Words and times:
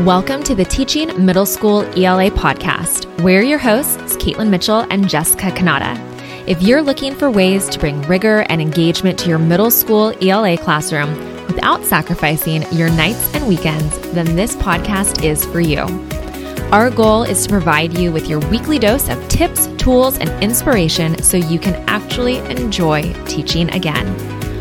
Welcome 0.00 0.42
to 0.42 0.54
the 0.54 0.66
Teaching 0.66 1.24
Middle 1.24 1.46
School 1.46 1.80
ELA 1.96 2.30
podcast. 2.30 3.06
We're 3.22 3.40
your 3.40 3.58
hosts, 3.58 4.14
Caitlin 4.16 4.50
Mitchell 4.50 4.86
and 4.90 5.08
Jessica 5.08 5.50
Cannata. 5.50 5.96
If 6.46 6.60
you're 6.60 6.82
looking 6.82 7.14
for 7.14 7.30
ways 7.30 7.66
to 7.70 7.78
bring 7.78 8.02
rigor 8.02 8.44
and 8.50 8.60
engagement 8.60 9.18
to 9.20 9.30
your 9.30 9.38
middle 9.38 9.70
school 9.70 10.12
ELA 10.20 10.58
classroom 10.58 11.16
without 11.46 11.82
sacrificing 11.82 12.70
your 12.72 12.90
nights 12.90 13.34
and 13.34 13.48
weekends, 13.48 13.98
then 14.12 14.36
this 14.36 14.54
podcast 14.56 15.24
is 15.24 15.46
for 15.46 15.60
you. 15.60 15.80
Our 16.72 16.90
goal 16.90 17.22
is 17.22 17.44
to 17.44 17.48
provide 17.48 17.96
you 17.96 18.12
with 18.12 18.28
your 18.28 18.40
weekly 18.50 18.78
dose 18.78 19.08
of 19.08 19.26
tips, 19.28 19.66
tools, 19.78 20.18
and 20.18 20.28
inspiration 20.44 21.22
so 21.22 21.38
you 21.38 21.58
can 21.58 21.74
actually 21.88 22.36
enjoy 22.50 23.14
teaching 23.24 23.70
again. 23.70 24.14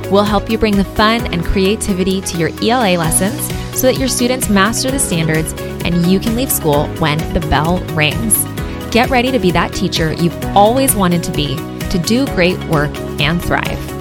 We'll 0.10 0.24
help 0.24 0.50
you 0.50 0.58
bring 0.58 0.78
the 0.78 0.86
fun 0.86 1.34
and 1.34 1.44
creativity 1.44 2.22
to 2.22 2.38
your 2.38 2.52
ELA 2.62 2.98
lessons 2.98 3.52
so 3.76 3.88
that 3.88 4.00
your 4.00 4.08
students 4.08 4.50
master 4.50 4.90
the 4.90 5.00
standards 5.00 5.54
and 5.84 6.08
you 6.08 6.20
can 6.20 6.36
leave 6.36 6.52
school 6.52 6.88
when 7.00 7.18
the 7.34 7.42
bell 7.42 7.80
rings. 7.94 8.44
Get 8.92 9.10
ready 9.10 9.32
to 9.32 9.40
be 9.40 9.52
that 9.52 9.74
teacher 9.74 10.14
you've 10.14 10.46
always 10.56 10.96
wanted 10.96 11.22
to 11.24 11.32
be, 11.34 11.56
to 11.90 12.00
do 12.00 12.26
great 12.28 12.58
work 12.66 12.96
and 13.20 13.44
thrive. 13.44 13.96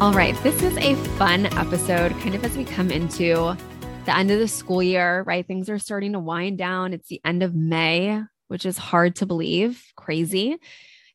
All 0.00 0.12
right, 0.12 0.40
this 0.44 0.62
is 0.62 0.76
a 0.76 0.94
fun 1.16 1.46
episode, 1.58 2.12
kind 2.20 2.36
of 2.36 2.44
as 2.44 2.56
we 2.56 2.64
come 2.64 2.92
into 2.92 3.56
the 4.04 4.16
end 4.16 4.30
of 4.30 4.38
the 4.38 4.46
school 4.46 4.80
year, 4.80 5.24
right? 5.26 5.44
Things 5.44 5.68
are 5.68 5.80
starting 5.80 6.12
to 6.12 6.20
wind 6.20 6.56
down. 6.56 6.94
It's 6.94 7.08
the 7.08 7.20
end 7.24 7.42
of 7.42 7.56
May, 7.56 8.22
which 8.46 8.64
is 8.64 8.78
hard 8.78 9.16
to 9.16 9.26
believe, 9.26 9.84
crazy. 9.96 10.56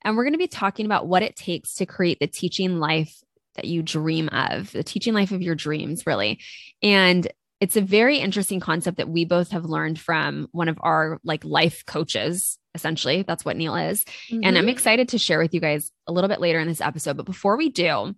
And 0.04 0.16
we're 0.18 0.24
going 0.24 0.34
to 0.34 0.40
be 0.40 0.48
talking 0.48 0.86
about 0.86 1.08
what 1.08 1.24
it 1.24 1.36
takes 1.36 1.76
to 1.76 1.86
create 1.86 2.20
the 2.20 2.28
teaching 2.28 2.80
life 2.80 3.16
that 3.56 3.66
you 3.66 3.84
dream 3.84 4.30
of, 4.30 4.72
the 4.72 4.84
teaching 4.84 5.14
life 5.14 5.32
of 5.32 5.42
your 5.42 5.56
dreams, 5.56 6.06
really. 6.06 6.40
And 6.82 7.28
it's 7.64 7.78
a 7.78 7.82
very 7.82 8.18
interesting 8.18 8.60
concept 8.60 8.98
that 8.98 9.08
we 9.08 9.24
both 9.24 9.52
have 9.52 9.64
learned 9.64 9.98
from 9.98 10.50
one 10.52 10.68
of 10.68 10.78
our 10.82 11.22
like 11.24 11.46
life 11.46 11.86
coaches 11.86 12.60
essentially 12.76 13.22
that's 13.22 13.46
what 13.46 13.56
Neill 13.56 13.76
is 13.76 14.04
mm-hmm. 14.04 14.42
and 14.44 14.58
i'm 14.58 14.64
mm-hmm. 14.64 14.70
excited 14.70 15.10
to 15.10 15.18
share 15.18 15.40
with 15.40 15.54
you 15.54 15.62
guys 15.62 15.90
a 16.06 16.12
little 16.12 16.28
bit 16.28 16.42
later 16.42 16.60
in 16.60 16.68
this 16.68 16.82
episode 16.82 17.16
but 17.16 17.26
before 17.26 17.56
we 17.56 17.70
do 17.70 18.14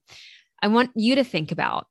i 0.64 0.68
want 0.68 0.90
you 0.96 1.16
to 1.16 1.24
think 1.24 1.52
about 1.52 1.86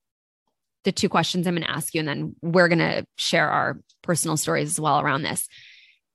the 0.83 0.91
two 0.91 1.09
questions 1.09 1.47
i'm 1.47 1.55
going 1.55 1.65
to 1.65 1.71
ask 1.71 1.95
you 1.95 2.01
and 2.01 2.09
then 2.09 2.35
we're 2.43 2.69
going 2.69 2.79
to 2.81 3.07
share 3.17 3.49
our 3.49 3.79
personal 4.03 4.37
stories 4.37 4.71
as 4.71 4.81
well 4.81 5.01
around 5.01 5.23
this 5.23 5.47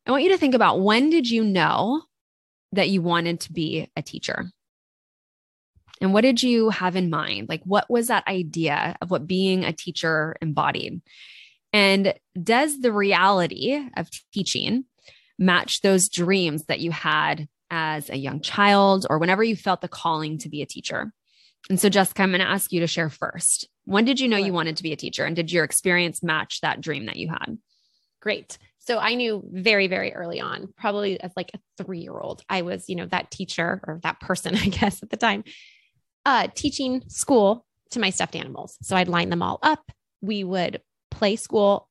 i 0.06 0.12
want 0.12 0.24
you 0.24 0.30
to 0.32 0.38
think 0.38 0.56
about 0.56 0.82
when 0.82 1.10
did 1.10 1.30
you 1.30 1.44
know 1.44 2.02
that 2.74 2.90
you 2.90 3.02
wanted 3.02 3.42
to 3.42 3.54
be 3.54 3.90
a 3.96 4.02
teacher? 4.02 4.50
And 6.02 6.14
what 6.14 6.22
did 6.22 6.42
you 6.42 6.70
have 6.70 6.96
in 6.96 7.10
mind? 7.10 7.50
Like, 7.50 7.62
what 7.64 7.90
was 7.90 8.08
that 8.08 8.28
idea 8.28 8.96
of 9.02 9.12
what 9.12 9.28
being 9.28 9.66
a 9.66 9.74
teacher 9.74 10.36
embodied? 10.42 11.02
And 11.74 12.14
does 12.42 12.80
the 12.80 12.92
reality 12.92 13.80
of 13.98 14.10
teaching 14.34 14.86
match 15.38 15.82
those 15.82 16.10
dreams 16.10 16.66
that 16.66 16.80
you 16.80 16.92
had 16.92 17.48
as 17.70 18.10
a 18.10 18.18
young 18.18 18.42
child 18.42 19.06
or 19.10 19.20
whenever 19.20 19.44
you 19.44 19.56
felt 19.56 19.82
the 19.82 19.88
calling 19.88 20.38
to 20.40 20.50
be 20.50 20.62
a 20.62 20.66
teacher? 20.66 21.12
And 21.70 21.80
so, 21.80 21.90
Jessica, 21.90 22.24
I'm 22.24 22.32
going 22.32 22.40
to 22.40 22.50
ask 22.50 22.72
you 22.72 22.80
to 22.80 22.88
share 22.88 23.10
first. 23.10 23.68
When 23.84 24.06
did 24.06 24.20
you 24.20 24.28
know 24.28 24.38
you 24.38 24.54
wanted 24.54 24.78
to 24.78 24.84
be 24.84 24.94
a 24.94 24.98
teacher? 24.98 25.26
And 25.26 25.36
did 25.36 25.52
your 25.52 25.66
experience 25.66 26.24
match 26.24 26.62
that 26.62 26.82
dream 26.82 27.08
that 27.08 27.18
you 27.18 27.28
had? 27.28 27.58
Great. 28.22 28.58
So 28.90 28.98
I 28.98 29.14
knew 29.14 29.44
very, 29.52 29.86
very 29.86 30.14
early 30.16 30.40
on, 30.40 30.74
probably 30.76 31.22
as 31.22 31.32
like 31.38 31.52
a 31.54 31.60
three 31.84 32.00
year 32.00 32.18
old, 32.18 32.42
I 32.50 32.64
was, 32.64 32.90
you 32.90 32.96
know, 32.96 33.06
that 33.06 33.30
teacher 33.30 33.82
or 33.86 34.00
that 34.02 34.20
person, 34.20 34.56
I 34.58 34.66
guess 34.66 35.04
at 35.04 35.12
the 35.12 35.18
time, 35.18 35.44
uh, 36.26 36.48
teaching 36.56 37.04
school 37.08 37.68
to 37.92 38.00
my 38.00 38.10
stuffed 38.10 38.36
animals. 38.36 38.78
So 38.82 38.96
I'd 38.96 39.08
line 39.08 39.30
them 39.30 39.44
all 39.44 39.60
up. 39.62 39.92
We 40.22 40.44
would 40.44 40.82
play 41.12 41.36
school 41.36 41.88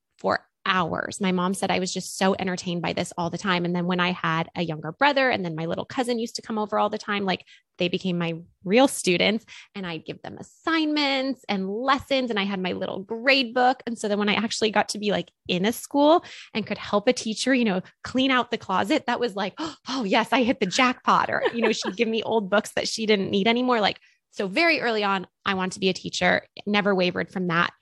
hours. 0.68 1.20
My 1.20 1.32
mom 1.32 1.54
said 1.54 1.70
I 1.70 1.80
was 1.80 1.92
just 1.92 2.18
so 2.18 2.36
entertained 2.38 2.82
by 2.82 2.92
this 2.92 3.12
all 3.18 3.30
the 3.30 3.38
time. 3.38 3.64
And 3.64 3.74
then 3.74 3.86
when 3.86 3.98
I 3.98 4.12
had 4.12 4.48
a 4.54 4.62
younger 4.62 4.92
brother, 4.92 5.30
and 5.30 5.44
then 5.44 5.56
my 5.56 5.64
little 5.66 5.84
cousin 5.84 6.18
used 6.18 6.36
to 6.36 6.42
come 6.42 6.58
over 6.58 6.78
all 6.78 6.90
the 6.90 6.98
time, 6.98 7.24
like 7.24 7.44
they 7.78 7.88
became 7.88 8.18
my 8.18 8.34
real 8.64 8.86
students, 8.86 9.46
and 9.74 9.86
I'd 9.86 10.04
give 10.04 10.20
them 10.22 10.36
assignments 10.38 11.44
and 11.48 11.68
lessons. 11.68 12.30
And 12.30 12.38
I 12.38 12.44
had 12.44 12.60
my 12.60 12.72
little 12.72 13.00
grade 13.00 13.54
book. 13.54 13.82
And 13.86 13.98
so 13.98 14.06
then 14.06 14.18
when 14.18 14.28
I 14.28 14.34
actually 14.34 14.70
got 14.70 14.90
to 14.90 14.98
be 14.98 15.10
like 15.10 15.30
in 15.48 15.64
a 15.64 15.72
school 15.72 16.24
and 16.54 16.66
could 16.66 16.78
help 16.78 17.08
a 17.08 17.12
teacher, 17.12 17.54
you 17.54 17.64
know, 17.64 17.82
clean 18.04 18.30
out 18.30 18.50
the 18.50 18.58
closet, 18.58 19.06
that 19.06 19.20
was 19.20 19.34
like, 19.34 19.54
oh, 19.88 20.04
yes, 20.04 20.28
I 20.32 20.42
hit 20.42 20.60
the 20.60 20.66
jackpot. 20.66 21.30
Or, 21.30 21.42
you 21.54 21.62
know, 21.62 21.72
she'd 21.72 21.96
give 21.96 22.08
me 22.08 22.22
old 22.22 22.50
books 22.50 22.72
that 22.72 22.86
she 22.86 23.06
didn't 23.06 23.30
need 23.30 23.48
anymore. 23.48 23.80
Like, 23.80 23.98
so 24.32 24.46
very 24.46 24.80
early 24.80 25.02
on, 25.02 25.26
I 25.44 25.54
wanted 25.54 25.72
to 25.72 25.80
be 25.80 25.88
a 25.88 25.94
teacher, 25.94 26.42
never 26.66 26.94
wavered 26.94 27.32
from 27.32 27.48
that. 27.48 27.72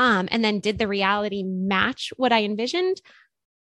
Um, 0.00 0.28
and 0.30 0.42
then 0.42 0.60
did 0.60 0.78
the 0.78 0.88
reality 0.88 1.42
match 1.42 2.10
what 2.16 2.32
I 2.32 2.42
envisioned? 2.42 3.02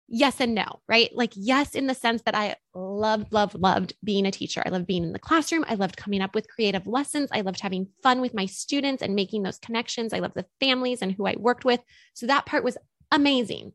Yes 0.08 0.40
and 0.40 0.56
no, 0.56 0.80
right? 0.88 1.08
Like, 1.14 1.32
yes, 1.36 1.76
in 1.76 1.86
the 1.86 1.94
sense 1.94 2.22
that 2.22 2.34
I 2.34 2.56
loved, 2.74 3.32
loved, 3.32 3.54
loved 3.54 3.94
being 4.02 4.26
a 4.26 4.32
teacher. 4.32 4.60
I 4.66 4.70
loved 4.70 4.88
being 4.88 5.04
in 5.04 5.12
the 5.12 5.20
classroom. 5.20 5.64
I 5.68 5.74
loved 5.74 5.96
coming 5.96 6.20
up 6.20 6.34
with 6.34 6.48
creative 6.48 6.84
lessons. 6.88 7.28
I 7.32 7.42
loved 7.42 7.60
having 7.60 7.86
fun 8.02 8.20
with 8.20 8.34
my 8.34 8.46
students 8.46 9.04
and 9.04 9.14
making 9.14 9.44
those 9.44 9.58
connections. 9.58 10.12
I 10.12 10.18
loved 10.18 10.34
the 10.34 10.46
families 10.58 11.00
and 11.00 11.12
who 11.12 11.28
I 11.28 11.36
worked 11.38 11.64
with. 11.64 11.80
So 12.14 12.26
that 12.26 12.44
part 12.44 12.64
was 12.64 12.76
amazing. 13.12 13.74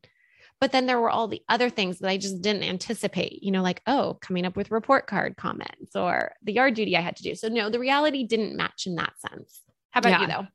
But 0.59 0.73
then 0.73 0.87
there 0.87 0.99
were 0.99 1.09
all 1.09 1.29
the 1.29 1.43
other 1.47 1.69
things 1.69 1.99
that 1.99 2.09
I 2.09 2.17
just 2.17 2.41
didn't 2.41 2.63
anticipate, 2.63 3.41
you 3.43 3.51
know, 3.51 3.63
like, 3.63 3.81
oh, 3.87 4.17
coming 4.19 4.45
up 4.45 4.57
with 4.57 4.71
report 4.71 5.07
card 5.07 5.37
comments 5.37 5.95
or 5.95 6.33
the 6.43 6.51
yard 6.51 6.73
duty 6.73 6.97
I 6.97 7.01
had 7.01 7.15
to 7.15 7.23
do. 7.23 7.33
So, 7.33 7.47
no, 7.47 7.69
the 7.69 7.79
reality 7.79 8.25
didn't 8.25 8.57
match 8.57 8.87
in 8.87 8.95
that 8.95 9.13
sense. 9.21 9.61
How 9.91 9.99
about 9.99 10.09
yeah. 10.09 10.21
you 10.21 10.27
though? 10.27 10.47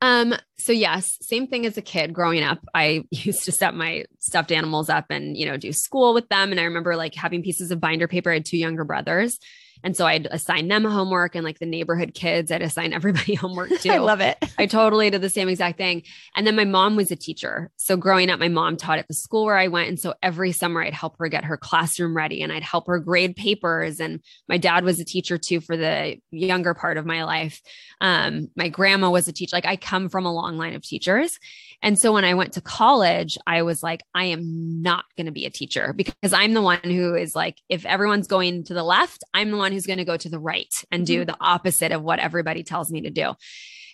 Um, 0.00 0.34
so 0.58 0.72
yes, 0.72 1.18
same 1.20 1.46
thing 1.46 1.66
as 1.66 1.76
a 1.76 1.82
kid 1.82 2.12
growing 2.12 2.42
up. 2.42 2.58
I 2.74 3.04
used 3.10 3.44
to 3.44 3.52
set 3.52 3.74
my 3.74 4.04
stuffed 4.18 4.52
animals 4.52 4.88
up 4.88 5.06
and, 5.10 5.36
you 5.36 5.46
know, 5.46 5.56
do 5.56 5.72
school 5.72 6.14
with 6.14 6.28
them. 6.28 6.50
And 6.50 6.60
I 6.60 6.64
remember 6.64 6.96
like 6.96 7.14
having 7.14 7.42
pieces 7.42 7.70
of 7.70 7.80
binder 7.80 8.08
paper. 8.08 8.30
I 8.30 8.34
had 8.34 8.44
two 8.44 8.58
younger 8.58 8.84
brothers. 8.84 9.38
And 9.84 9.96
so 9.96 10.06
I'd 10.06 10.26
assign 10.30 10.68
them 10.68 10.84
homework 10.84 11.34
and 11.34 11.44
like 11.44 11.58
the 11.58 11.66
neighborhood 11.66 12.14
kids, 12.14 12.50
I'd 12.50 12.62
assign 12.62 12.92
everybody 13.02 13.34
homework 13.34 13.70
too. 13.80 13.90
I 13.90 13.98
love 13.98 14.20
it. 14.20 14.38
I 14.58 14.66
totally 14.66 15.10
did 15.10 15.22
the 15.22 15.30
same 15.30 15.48
exact 15.48 15.78
thing. 15.78 16.02
And 16.36 16.46
then 16.46 16.56
my 16.56 16.64
mom 16.64 16.96
was 16.96 17.10
a 17.10 17.16
teacher. 17.16 17.70
So 17.76 17.96
growing 17.96 18.30
up, 18.30 18.38
my 18.38 18.48
mom 18.48 18.76
taught 18.76 18.98
at 18.98 19.08
the 19.08 19.14
school 19.14 19.44
where 19.44 19.56
I 19.56 19.68
went. 19.68 19.88
And 19.88 20.00
so 20.00 20.14
every 20.22 20.52
summer 20.52 20.82
I'd 20.82 20.94
help 20.94 21.18
her 21.18 21.28
get 21.28 21.44
her 21.44 21.56
classroom 21.56 22.16
ready 22.16 22.42
and 22.42 22.52
I'd 22.52 22.62
help 22.62 22.86
her 22.86 22.98
grade 22.98 23.36
papers. 23.36 24.00
And 24.00 24.20
my 24.48 24.58
dad 24.58 24.84
was 24.84 25.00
a 25.00 25.04
teacher 25.04 25.38
too 25.38 25.60
for 25.60 25.76
the 25.76 26.18
younger 26.30 26.74
part 26.74 26.96
of 26.96 27.06
my 27.06 27.24
life. 27.24 27.60
Um, 28.00 28.48
my 28.56 28.68
grandma 28.68 29.10
was 29.10 29.28
a 29.28 29.32
teacher. 29.32 29.56
Like 29.56 29.66
I 29.66 29.76
come 29.76 30.08
from 30.08 30.26
a 30.26 30.32
long 30.32 30.56
line 30.56 30.74
of 30.74 30.82
teachers. 30.82 31.38
And 31.82 31.98
so 31.98 32.12
when 32.12 32.24
I 32.24 32.34
went 32.34 32.52
to 32.52 32.60
college, 32.60 33.36
I 33.46 33.62
was 33.62 33.82
like, 33.82 34.02
I 34.14 34.26
am 34.26 34.82
not 34.82 35.04
going 35.16 35.26
to 35.26 35.32
be 35.32 35.46
a 35.46 35.50
teacher 35.50 35.92
because 35.92 36.32
I'm 36.32 36.54
the 36.54 36.62
one 36.62 36.78
who 36.84 37.14
is 37.14 37.34
like, 37.34 37.58
if 37.68 37.84
everyone's 37.84 38.28
going 38.28 38.64
to 38.64 38.74
the 38.74 38.84
left, 38.84 39.24
I'm 39.34 39.50
the 39.50 39.56
one 39.56 39.71
who's 39.72 39.86
going 39.86 39.98
to 39.98 40.04
go 40.04 40.16
to 40.16 40.28
the 40.28 40.38
right 40.38 40.72
and 40.90 41.06
do 41.06 41.20
mm-hmm. 41.20 41.26
the 41.26 41.36
opposite 41.40 41.92
of 41.92 42.02
what 42.02 42.18
everybody 42.18 42.62
tells 42.62 42.90
me 42.90 43.02
to 43.02 43.10
do. 43.10 43.34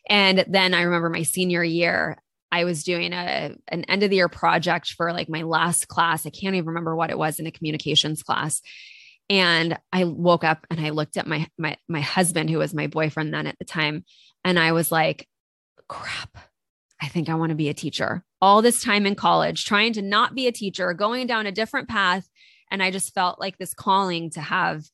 And 0.09 0.45
then 0.49 0.75
I 0.75 0.83
remember 0.83 1.11
my 1.11 1.23
senior 1.23 1.63
year, 1.63 2.23
I 2.51 2.65
was 2.65 2.83
doing 2.83 3.13
a 3.13 3.55
an 3.69 3.85
end 3.85 4.03
of 4.03 4.11
the 4.11 4.17
year 4.17 4.29
project 4.29 4.93
for 4.93 5.13
like 5.13 5.29
my 5.29 5.43
last 5.43 5.89
class. 5.89 6.25
I 6.25 6.31
can't 6.31 6.55
even 6.55 6.69
remember 6.69 6.97
what 6.97 7.11
it 7.11 7.19
was 7.19 7.39
in 7.39 7.47
a 7.47 7.51
communications 7.51 8.23
class. 8.23 8.63
And 9.31 9.79
I 9.93 10.05
woke 10.05 10.45
up 10.45 10.67
and 10.71 10.81
I 10.81 10.91
looked 10.91 11.19
at 11.19 11.27
my 11.27 11.47
my 11.59 11.77
my 11.89 12.01
husband 12.01 12.49
who 12.49 12.59
was 12.59 12.73
my 12.73 12.87
boyfriend 12.87 13.35
then 13.35 13.47
at 13.47 13.59
the 13.59 13.67
time 13.67 14.05
and 14.45 14.59
I 14.59 14.73
was 14.73 14.91
like 14.91 15.29
crap 15.89 16.39
I 17.01 17.09
think 17.09 17.29
I 17.29 17.35
want 17.35 17.51
to 17.51 17.57
be 17.57 17.69
a 17.69 17.75
teacher. 17.75 18.25
All 18.41 18.63
this 18.63 18.83
time 18.83 19.07
in 19.07 19.15
college, 19.15 19.65
trying 19.65 19.93
to 19.95 20.03
not 20.03 20.35
be 20.35 20.47
a 20.47 20.53
teacher, 20.53 20.93
going 20.95 21.27
down 21.27 21.47
a 21.47 21.53
different 21.53 21.89
path. 21.89 22.29
And 22.71 22.83
I 22.83 22.91
just 22.91 23.15
felt 23.15 23.41
like 23.41 23.57
this 23.57 23.75
calling 23.75 24.31
to 24.31 24.41
have, 24.41 24.85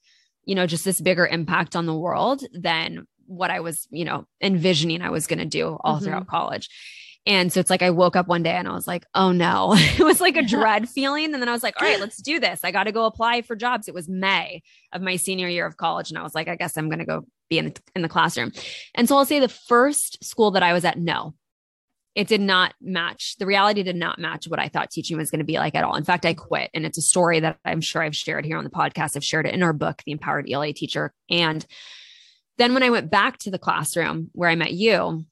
you 0.47 0.55
know, 0.55 0.67
just 0.67 0.85
this 0.85 1.01
bigger 1.01 1.27
impact 1.27 1.77
on 1.77 1.87
the 1.87 1.95
world 1.95 2.43
than 2.53 3.07
what 3.27 3.51
I 3.51 3.61
was, 3.61 3.87
you 3.91 4.05
know, 4.05 4.27
envisioning 4.41 5.03
I 5.03 5.11
was 5.11 5.27
going 5.27 5.39
to 5.39 5.45
do 5.45 5.79
all 5.83 5.97
mm-hmm. 5.97 6.05
throughout 6.05 6.27
college. 6.27 6.69
And 7.27 7.51
so 7.51 7.59
it's 7.59 7.71
like 7.71 7.81
I 7.81 7.91
woke 7.91 8.17
up 8.17 8.29
one 8.29 8.43
day 8.43 8.53
and 8.53 8.69
I 8.69 8.73
was 8.73 8.87
like, 8.87 9.07
oh 9.15 9.33
no, 9.33 9.75
it 9.77 10.01
was 10.05 10.21
like 10.21 10.37
a 10.37 10.43
dread 10.47 10.89
feeling. 10.89 11.33
And 11.33 11.43
then 11.43 11.49
I 11.49 11.53
was 11.53 11.63
like, 11.63 11.81
all 11.81 11.89
right, 11.89 12.01
let's 12.01 12.21
do 12.21 12.39
this. 12.39 12.61
I 12.63 12.71
got 12.71 12.85
to 12.85 12.93
go 12.93 13.07
apply 13.07 13.43
for 13.43 13.57
jobs. 13.57 13.89
It 13.89 13.95
was 13.95 14.09
May 14.09 14.63
of 14.93 15.01
my 15.01 15.17
senior 15.17 15.49
year 15.49 15.67
of 15.67 15.77
college. 15.77 16.11
And 16.11 16.19
I 16.19 16.23
was 16.23 16.35
like, 16.35 16.49
I 16.49 16.57
guess 16.57 16.77
I'm 16.77 16.89
going 16.89 16.99
to 16.99 17.07
go 17.07 17.27
be 17.49 17.59
in, 17.59 17.73
in 17.95 18.03
the 18.03 18.09
classroom. 18.09 18.53
And 18.95 19.09
so 19.09 19.17
I'll 19.17 19.25
say 19.25 19.41
the 19.41 19.49
first 19.49 20.23
school 20.23 20.51
that 20.53 20.63
I 20.63 20.73
was 20.73 20.85
at, 20.85 20.99
no, 20.99 21.35
it 22.15 22.29
did 22.29 22.41
not 22.41 22.75
match 22.81 23.37
the 23.39 23.47
reality 23.47 23.83
did 23.83 23.97
not 23.97 24.19
match 24.19 24.47
what 24.47 24.61
i 24.61 24.69
thought 24.69 24.91
teaching 24.91 25.17
was 25.17 25.31
going 25.31 25.41
to 25.41 25.45
be 25.45 25.59
like 25.59 25.75
at 25.75 25.85
all. 25.85 25.97
In 25.97 26.05
fact 26.05 26.27
i 26.27 26.35
quit 26.35 26.71
and 26.75 26.87
it's 26.87 26.99
a 26.99 27.03
story 27.03 27.41
that 27.41 27.59
i'm 27.65 27.81
sure 27.81 28.03
i've 28.03 28.17
shared 28.17 28.45
here 28.45 28.59
on 28.59 28.65
the 28.65 28.71
podcast. 28.71 29.17
I've 29.17 29.25
shared 29.25 29.47
it 29.47 29.55
in 29.55 29.63
our 29.63 29.73
book 29.73 30.03
the 30.05 30.13
empowered 30.13 30.49
ela 30.51 30.73
teacher. 30.73 31.13
And 31.31 31.65
then 32.59 32.75
when 32.75 32.83
i 32.83 32.91
went 32.91 33.11
back 33.11 33.39
to 33.39 33.51
the 33.51 33.59
classroom 33.59 34.31
where 34.33 34.51
i 34.51 34.55
met 34.55 34.73
you 34.73 35.25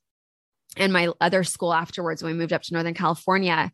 and 0.77 0.93
my 0.93 1.09
other 1.21 1.45
school 1.45 1.73
afterwards 1.73 2.23
when 2.23 2.33
we 2.33 2.39
moved 2.39 2.53
up 2.53 2.63
to 2.63 2.75
northern 2.75 2.95
california 2.95 3.71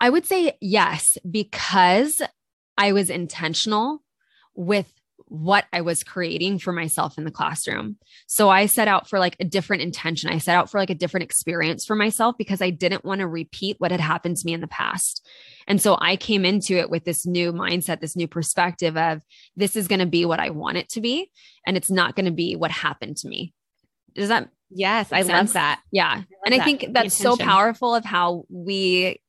i 0.00 0.10
would 0.10 0.26
say 0.26 0.56
yes 0.60 1.18
because 1.30 2.22
i 2.76 2.92
was 2.92 3.10
intentional 3.10 4.02
with 4.54 4.90
what 5.28 5.64
I 5.72 5.80
was 5.80 6.04
creating 6.04 6.60
for 6.60 6.72
myself 6.72 7.18
in 7.18 7.24
the 7.24 7.30
classroom. 7.30 7.96
So 8.26 8.48
I 8.48 8.66
set 8.66 8.86
out 8.86 9.08
for 9.08 9.18
like 9.18 9.36
a 9.40 9.44
different 9.44 9.82
intention. 9.82 10.30
I 10.30 10.38
set 10.38 10.56
out 10.56 10.70
for 10.70 10.78
like 10.78 10.90
a 10.90 10.94
different 10.94 11.24
experience 11.24 11.84
for 11.84 11.96
myself 11.96 12.36
because 12.38 12.62
I 12.62 12.70
didn't 12.70 13.04
want 13.04 13.20
to 13.20 13.26
repeat 13.26 13.76
what 13.78 13.90
had 13.90 14.00
happened 14.00 14.36
to 14.36 14.46
me 14.46 14.52
in 14.52 14.60
the 14.60 14.68
past. 14.68 15.26
And 15.66 15.82
so 15.82 15.98
I 16.00 16.16
came 16.16 16.44
into 16.44 16.76
it 16.76 16.90
with 16.90 17.04
this 17.04 17.26
new 17.26 17.52
mindset, 17.52 18.00
this 18.00 18.14
new 18.14 18.28
perspective 18.28 18.96
of 18.96 19.22
this 19.56 19.74
is 19.74 19.88
going 19.88 19.98
to 19.98 20.06
be 20.06 20.24
what 20.24 20.38
I 20.38 20.50
want 20.50 20.76
it 20.76 20.88
to 20.90 21.00
be. 21.00 21.30
And 21.66 21.76
it's 21.76 21.90
not 21.90 22.14
going 22.14 22.26
to 22.26 22.32
be 22.32 22.54
what 22.54 22.70
happened 22.70 23.16
to 23.18 23.28
me. 23.28 23.52
Does 24.14 24.28
that? 24.28 24.48
Yes, 24.70 25.12
I 25.12 25.22
sense? 25.22 25.28
love 25.28 25.52
that. 25.54 25.80
Yeah. 25.90 26.22
I 26.22 26.24
and 26.44 26.54
I 26.54 26.64
think 26.64 26.86
that's 26.92 27.16
so 27.16 27.36
powerful 27.36 27.94
of 27.94 28.04
how 28.04 28.44
we 28.48 29.20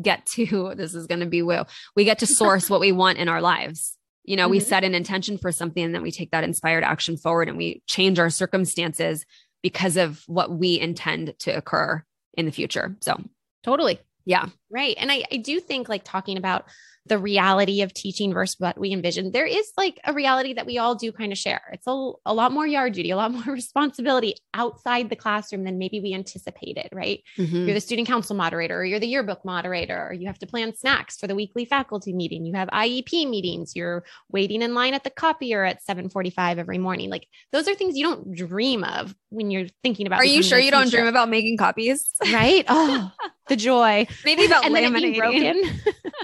get 0.00 0.26
to 0.26 0.74
this 0.76 0.94
is 0.94 1.06
going 1.06 1.20
to 1.20 1.26
be 1.26 1.42
woo. 1.42 1.64
We 1.94 2.04
get 2.04 2.20
to 2.20 2.26
source 2.26 2.70
what 2.70 2.80
we 2.80 2.92
want 2.92 3.18
in 3.18 3.28
our 3.28 3.40
lives. 3.40 3.96
You 4.24 4.36
know, 4.36 4.44
mm-hmm. 4.44 4.52
we 4.52 4.60
set 4.60 4.84
an 4.84 4.94
intention 4.94 5.38
for 5.38 5.52
something 5.52 5.84
and 5.84 5.94
then 5.94 6.02
we 6.02 6.10
take 6.10 6.30
that 6.30 6.44
inspired 6.44 6.84
action 6.84 7.16
forward 7.16 7.48
and 7.48 7.58
we 7.58 7.82
change 7.86 8.18
our 8.18 8.30
circumstances 8.30 9.24
because 9.62 9.96
of 9.96 10.22
what 10.26 10.50
we 10.50 10.78
intend 10.78 11.34
to 11.40 11.50
occur 11.50 12.02
in 12.34 12.46
the 12.46 12.52
future. 12.52 12.96
So, 13.00 13.20
totally. 13.62 13.98
Yeah. 14.24 14.46
Right. 14.70 14.96
And 14.98 15.12
I, 15.12 15.24
I 15.30 15.36
do 15.36 15.60
think 15.60 15.88
like 15.88 16.04
talking 16.04 16.36
about 16.36 16.66
the 17.06 17.18
reality 17.18 17.82
of 17.82 17.92
teaching 17.92 18.32
versus 18.32 18.58
what 18.58 18.78
we 18.78 18.90
envision, 18.90 19.30
there 19.30 19.46
is 19.46 19.72
like 19.76 20.00
a 20.04 20.14
reality 20.14 20.54
that 20.54 20.64
we 20.64 20.78
all 20.78 20.94
do 20.94 21.12
kind 21.12 21.32
of 21.32 21.38
share. 21.38 21.60
It's 21.72 21.86
a, 21.86 22.12
a 22.24 22.32
lot 22.32 22.50
more 22.50 22.66
yard 22.66 22.94
duty, 22.94 23.10
a 23.10 23.16
lot 23.16 23.30
more 23.46 23.52
responsibility 23.52 24.36
outside 24.54 25.10
the 25.10 25.16
classroom 25.16 25.64
than 25.64 25.76
maybe 25.76 26.00
we 26.00 26.14
anticipated, 26.14 26.88
right? 26.92 27.22
Mm-hmm. 27.36 27.66
You're 27.66 27.74
the 27.74 27.80
student 27.80 28.08
council 28.08 28.34
moderator, 28.34 28.78
or 28.78 28.84
you're 28.84 29.00
the 29.00 29.06
yearbook 29.06 29.44
moderator, 29.44 30.08
or 30.08 30.14
you 30.14 30.26
have 30.28 30.38
to 30.38 30.46
plan 30.46 30.74
snacks 30.74 31.18
for 31.18 31.26
the 31.26 31.34
weekly 31.34 31.66
faculty 31.66 32.14
meeting. 32.14 32.46
You 32.46 32.54
have 32.54 32.68
IEP 32.68 33.28
meetings. 33.28 33.76
You're 33.76 34.04
waiting 34.30 34.62
in 34.62 34.72
line 34.72 34.94
at 34.94 35.04
the 35.04 35.10
copier 35.10 35.62
at 35.64 35.82
745 35.82 36.58
every 36.58 36.78
morning. 36.78 37.10
Like 37.10 37.28
those 37.52 37.68
are 37.68 37.74
things 37.74 37.98
you 37.98 38.04
don't 38.04 38.34
dream 38.34 38.82
of 38.82 39.14
when 39.28 39.50
you're 39.50 39.66
thinking 39.82 40.06
about. 40.06 40.20
Are 40.20 40.24
you 40.24 40.42
sure 40.42 40.58
you 40.58 40.70
don't 40.70 40.90
dream 40.90 41.06
about 41.06 41.28
making 41.28 41.58
copies? 41.58 42.12
Right. 42.22 42.64
Oh, 42.76 43.10
the 43.48 43.56
joy. 43.56 44.06
Maybe 44.24 44.46
about 44.46 44.64
and 44.66 44.74
laminating. 44.74 45.80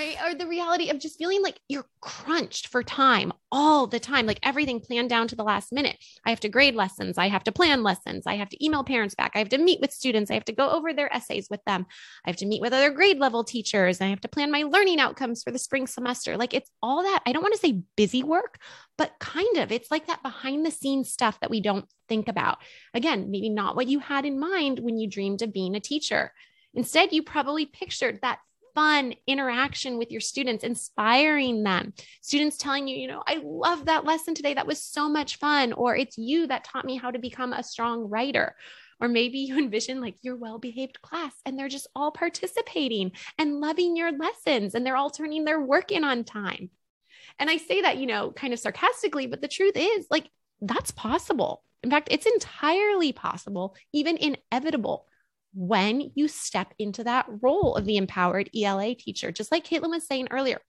right? 0.00 0.16
Or 0.24 0.34
the 0.34 0.46
reality 0.46 0.88
of 0.88 0.98
just 0.98 1.18
feeling 1.18 1.42
like 1.42 1.60
you're 1.68 1.84
crunched 2.00 2.68
for 2.68 2.82
time 2.82 3.32
all 3.52 3.86
the 3.86 4.00
time, 4.00 4.26
like 4.26 4.40
everything 4.42 4.80
planned 4.80 5.10
down 5.10 5.28
to 5.28 5.36
the 5.36 5.44
last 5.44 5.72
minute. 5.72 5.96
I 6.24 6.30
have 6.30 6.40
to 6.40 6.48
grade 6.48 6.74
lessons. 6.74 7.18
I 7.18 7.28
have 7.28 7.44
to 7.44 7.52
plan 7.52 7.82
lessons. 7.82 8.26
I 8.26 8.36
have 8.36 8.48
to 8.50 8.64
email 8.64 8.82
parents 8.82 9.14
back. 9.14 9.32
I 9.34 9.38
have 9.38 9.50
to 9.50 9.58
meet 9.58 9.80
with 9.80 9.92
students. 9.92 10.30
I 10.30 10.34
have 10.34 10.44
to 10.46 10.52
go 10.52 10.70
over 10.70 10.94
their 10.94 11.12
essays 11.14 11.48
with 11.50 11.62
them. 11.66 11.86
I 12.24 12.30
have 12.30 12.36
to 12.36 12.46
meet 12.46 12.62
with 12.62 12.72
other 12.72 12.90
grade 12.90 13.18
level 13.18 13.44
teachers. 13.44 14.00
I 14.00 14.06
have 14.06 14.22
to 14.22 14.28
plan 14.28 14.50
my 14.50 14.62
learning 14.62 15.00
outcomes 15.00 15.42
for 15.42 15.50
the 15.50 15.58
spring 15.58 15.86
semester. 15.86 16.38
Like 16.38 16.54
it's 16.54 16.70
all 16.82 17.02
that. 17.02 17.20
I 17.26 17.32
don't 17.32 17.42
want 17.42 17.54
to 17.54 17.60
say 17.60 17.82
busy 17.96 18.22
work, 18.22 18.58
but 18.96 19.12
kind 19.20 19.58
of. 19.58 19.70
It's 19.70 19.90
like 19.90 20.06
that 20.06 20.22
behind 20.22 20.64
the 20.64 20.70
scenes 20.70 21.12
stuff 21.12 21.38
that 21.40 21.50
we 21.50 21.60
don't 21.60 21.86
think 22.08 22.28
about. 22.28 22.58
Again, 22.94 23.30
maybe 23.30 23.50
not 23.50 23.76
what 23.76 23.88
you 23.88 23.98
had 23.98 24.24
in 24.24 24.40
mind 24.40 24.78
when 24.78 24.96
you 24.96 25.10
dreamed 25.10 25.42
of 25.42 25.52
being 25.52 25.76
a 25.76 25.80
teacher. 25.80 26.32
Instead, 26.72 27.12
you 27.12 27.22
probably 27.22 27.66
pictured 27.66 28.20
that 28.22 28.38
fun 28.74 29.14
interaction 29.26 29.98
with 29.98 30.10
your 30.10 30.20
students, 30.20 30.64
inspiring 30.64 31.62
them. 31.62 31.92
Students 32.22 32.56
telling 32.56 32.88
you, 32.88 32.96
you 32.96 33.08
know, 33.08 33.22
I 33.26 33.40
love 33.42 33.86
that 33.86 34.04
lesson 34.04 34.34
today. 34.34 34.54
That 34.54 34.66
was 34.66 34.82
so 34.82 35.08
much 35.08 35.36
fun. 35.36 35.72
Or 35.72 35.96
it's 35.96 36.18
you 36.18 36.46
that 36.48 36.64
taught 36.64 36.84
me 36.84 36.96
how 36.96 37.10
to 37.10 37.18
become 37.18 37.52
a 37.52 37.62
strong 37.62 38.08
writer. 38.08 38.56
Or 39.00 39.08
maybe 39.08 39.38
you 39.38 39.58
envision 39.58 40.00
like 40.00 40.16
your 40.22 40.36
well 40.36 40.58
behaved 40.58 41.00
class 41.02 41.34
and 41.44 41.58
they're 41.58 41.68
just 41.68 41.88
all 41.94 42.10
participating 42.10 43.12
and 43.38 43.60
loving 43.60 43.96
your 43.96 44.12
lessons 44.12 44.74
and 44.74 44.84
they're 44.84 44.96
all 44.96 45.10
turning 45.10 45.44
their 45.44 45.60
work 45.60 45.90
in 45.92 46.04
on 46.04 46.24
time. 46.24 46.70
And 47.38 47.48
I 47.48 47.56
say 47.56 47.82
that, 47.82 47.98
you 47.98 48.06
know, 48.06 48.30
kind 48.32 48.52
of 48.52 48.58
sarcastically, 48.58 49.26
but 49.26 49.40
the 49.40 49.48
truth 49.48 49.74
is 49.76 50.06
like 50.10 50.28
that's 50.60 50.90
possible. 50.90 51.62
In 51.82 51.90
fact, 51.90 52.08
it's 52.10 52.26
entirely 52.26 53.12
possible, 53.12 53.74
even 53.92 54.18
inevitable 54.18 55.06
when 55.52 56.10
you 56.14 56.28
step 56.28 56.74
into 56.78 57.04
that 57.04 57.26
role 57.42 57.74
of 57.74 57.84
the 57.84 57.96
empowered 57.96 58.50
ELA 58.56 58.94
teacher. 58.94 59.32
Just 59.32 59.50
like 59.50 59.66
Caitlin 59.66 59.90
was 59.90 60.06
saying 60.06 60.28
earlier, 60.30 60.60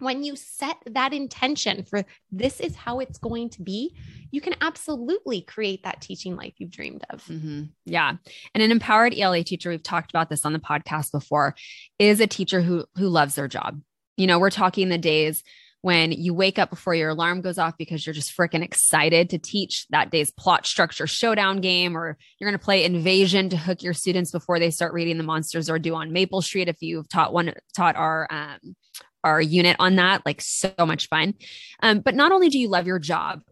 when 0.00 0.22
you 0.22 0.36
set 0.36 0.76
that 0.86 1.12
intention 1.12 1.84
for 1.84 2.04
this 2.30 2.60
is 2.60 2.76
how 2.76 3.00
it's 3.00 3.18
going 3.18 3.50
to 3.50 3.62
be, 3.62 3.96
you 4.30 4.40
can 4.40 4.54
absolutely 4.60 5.40
create 5.40 5.82
that 5.82 6.00
teaching 6.00 6.36
life 6.36 6.54
you've 6.58 6.70
dreamed 6.70 7.04
of. 7.10 7.24
Mm-hmm. 7.24 7.64
Yeah. 7.84 8.14
And 8.54 8.62
an 8.62 8.70
empowered 8.70 9.14
ELA 9.16 9.42
teacher, 9.42 9.70
we've 9.70 9.82
talked 9.82 10.10
about 10.10 10.30
this 10.30 10.44
on 10.44 10.52
the 10.52 10.58
podcast 10.58 11.10
before, 11.10 11.54
is 11.98 12.20
a 12.20 12.26
teacher 12.26 12.60
who 12.60 12.84
who 12.96 13.08
loves 13.08 13.34
their 13.34 13.48
job. 13.48 13.80
You 14.16 14.26
know, 14.26 14.38
we're 14.38 14.50
talking 14.50 14.88
the 14.88 14.98
days 14.98 15.42
when 15.80 16.10
you 16.10 16.34
wake 16.34 16.58
up 16.58 16.70
before 16.70 16.94
your 16.94 17.10
alarm 17.10 17.40
goes 17.40 17.58
off 17.58 17.78
because 17.78 18.04
you're 18.04 18.14
just 18.14 18.36
freaking 18.36 18.62
excited 18.62 19.30
to 19.30 19.38
teach 19.38 19.86
that 19.90 20.10
day's 20.10 20.30
plot 20.32 20.66
structure 20.66 21.06
showdown 21.06 21.60
game, 21.60 21.96
or 21.96 22.18
you're 22.38 22.50
going 22.50 22.58
to 22.58 22.64
play 22.64 22.84
invasion 22.84 23.48
to 23.48 23.56
hook 23.56 23.82
your 23.82 23.94
students 23.94 24.32
before 24.32 24.58
they 24.58 24.70
start 24.70 24.92
reading 24.92 25.18
the 25.18 25.24
Monsters 25.24 25.70
Are 25.70 25.78
Due 25.78 25.94
on 25.94 26.12
Maple 26.12 26.42
Street. 26.42 26.68
If 26.68 26.78
you've 26.80 27.08
taught 27.08 27.32
one, 27.32 27.52
taught 27.76 27.96
our, 27.96 28.26
um, 28.30 28.74
our 29.22 29.40
unit 29.40 29.76
on 29.78 29.96
that, 29.96 30.26
like 30.26 30.40
so 30.40 30.72
much 30.80 31.08
fun. 31.08 31.34
Um, 31.80 32.00
but 32.00 32.14
not 32.14 32.32
only 32.32 32.48
do 32.48 32.58
you 32.58 32.68
love 32.68 32.86
your 32.86 32.98
job, 32.98 33.42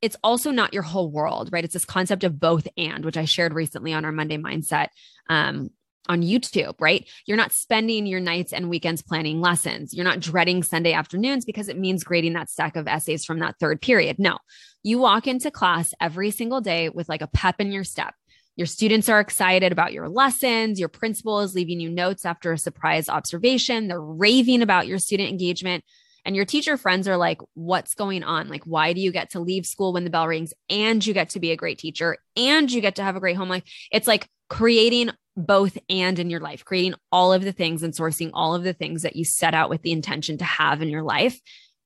it's 0.00 0.16
also 0.22 0.50
not 0.50 0.74
your 0.74 0.82
whole 0.82 1.10
world, 1.10 1.48
right? 1.50 1.64
It's 1.64 1.72
this 1.72 1.84
concept 1.84 2.24
of 2.24 2.38
both 2.38 2.68
and, 2.76 3.04
which 3.04 3.16
I 3.16 3.24
shared 3.24 3.54
recently 3.54 3.92
on 3.92 4.04
our 4.04 4.12
Monday 4.12 4.36
mindset 4.36 4.88
um, 5.28 5.70
on 6.08 6.22
YouTube, 6.22 6.74
right? 6.80 7.08
You're 7.26 7.36
not 7.36 7.52
spending 7.52 8.06
your 8.06 8.20
nights 8.20 8.52
and 8.52 8.68
weekends 8.68 9.02
planning 9.02 9.40
lessons. 9.40 9.94
You're 9.94 10.04
not 10.04 10.20
dreading 10.20 10.62
Sunday 10.62 10.92
afternoons 10.92 11.44
because 11.44 11.68
it 11.68 11.78
means 11.78 12.04
grading 12.04 12.34
that 12.34 12.50
stack 12.50 12.76
of 12.76 12.86
essays 12.86 13.24
from 13.24 13.38
that 13.38 13.56
third 13.58 13.80
period. 13.80 14.18
No, 14.18 14.38
you 14.82 14.98
walk 14.98 15.26
into 15.26 15.50
class 15.50 15.94
every 16.00 16.30
single 16.30 16.60
day 16.60 16.88
with 16.88 17.08
like 17.08 17.22
a 17.22 17.26
pep 17.26 17.60
in 17.60 17.72
your 17.72 17.84
step. 17.84 18.14
Your 18.56 18.66
students 18.66 19.08
are 19.08 19.18
excited 19.18 19.72
about 19.72 19.92
your 19.92 20.08
lessons. 20.08 20.78
Your 20.78 20.88
principal 20.88 21.40
is 21.40 21.54
leaving 21.54 21.80
you 21.80 21.90
notes 21.90 22.24
after 22.24 22.52
a 22.52 22.58
surprise 22.58 23.08
observation. 23.08 23.88
They're 23.88 24.00
raving 24.00 24.62
about 24.62 24.86
your 24.86 24.98
student 24.98 25.30
engagement. 25.30 25.84
And 26.24 26.36
your 26.36 26.44
teacher 26.44 26.76
friends 26.76 27.06
are 27.06 27.16
like, 27.16 27.40
what's 27.54 27.94
going 27.94 28.22
on? 28.22 28.48
Like, 28.48 28.64
why 28.64 28.92
do 28.92 29.00
you 29.00 29.12
get 29.12 29.30
to 29.30 29.40
leave 29.40 29.66
school 29.66 29.92
when 29.92 30.04
the 30.04 30.10
bell 30.10 30.26
rings 30.26 30.54
and 30.70 31.04
you 31.04 31.12
get 31.12 31.30
to 31.30 31.40
be 31.40 31.50
a 31.50 31.56
great 31.56 31.78
teacher 31.78 32.16
and 32.36 32.70
you 32.70 32.80
get 32.80 32.96
to 32.96 33.02
have 33.02 33.16
a 33.16 33.20
great 33.20 33.36
home 33.36 33.48
life? 33.48 33.64
It's 33.90 34.06
like 34.06 34.28
creating 34.48 35.10
both 35.36 35.76
and 35.88 36.18
in 36.18 36.30
your 36.30 36.40
life, 36.40 36.64
creating 36.64 36.94
all 37.10 37.32
of 37.32 37.42
the 37.42 37.52
things 37.52 37.82
and 37.82 37.92
sourcing 37.92 38.30
all 38.32 38.54
of 38.54 38.62
the 38.62 38.72
things 38.72 39.02
that 39.02 39.16
you 39.16 39.24
set 39.24 39.54
out 39.54 39.70
with 39.70 39.82
the 39.82 39.92
intention 39.92 40.38
to 40.38 40.44
have 40.44 40.82
in 40.82 40.88
your 40.88 41.02
life, 41.02 41.40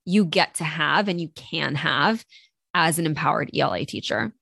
you 0.05 0.25
get 0.25 0.55
to 0.55 0.63
have 0.63 1.07
and 1.07 1.19
you 1.19 1.29
can 1.29 1.75
have 1.75 2.23
as 2.73 2.99
an 2.99 3.05
empowered 3.05 3.49
ELA 3.55 3.85
teacher. 3.85 4.33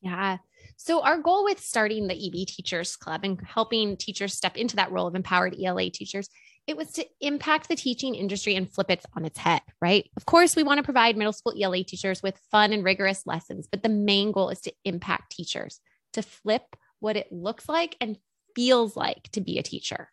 Yeah. 0.00 0.38
So, 0.76 1.02
our 1.02 1.18
goal 1.18 1.42
with 1.44 1.58
starting 1.58 2.06
the 2.06 2.14
EB 2.14 2.46
Teachers 2.46 2.94
Club 2.94 3.22
and 3.24 3.40
helping 3.40 3.96
teachers 3.96 4.34
step 4.34 4.56
into 4.56 4.76
that 4.76 4.92
role 4.92 5.08
of 5.08 5.16
empowered 5.16 5.56
ELA 5.60 5.90
teachers, 5.90 6.28
it 6.68 6.76
was 6.76 6.92
to 6.92 7.06
impact 7.20 7.68
the 7.68 7.74
teaching 7.74 8.14
industry 8.14 8.54
and 8.54 8.70
flip 8.70 8.90
it 8.90 9.04
on 9.16 9.24
its 9.24 9.38
head, 9.38 9.62
right? 9.80 10.08
Of 10.16 10.26
course, 10.26 10.54
we 10.54 10.62
want 10.62 10.78
to 10.78 10.84
provide 10.84 11.16
middle 11.16 11.32
school 11.32 11.54
ELA 11.60 11.82
teachers 11.82 12.22
with 12.22 12.38
fun 12.50 12.72
and 12.72 12.84
rigorous 12.84 13.26
lessons, 13.26 13.66
but 13.68 13.82
the 13.82 13.88
main 13.88 14.30
goal 14.30 14.50
is 14.50 14.60
to 14.60 14.72
impact 14.84 15.32
teachers, 15.32 15.80
to 16.12 16.22
flip 16.22 16.76
what 17.00 17.16
it 17.16 17.32
looks 17.32 17.68
like 17.68 17.96
and 18.00 18.18
feels 18.54 18.96
like 18.96 19.28
to 19.32 19.40
be 19.40 19.58
a 19.58 19.62
teacher. 19.62 20.10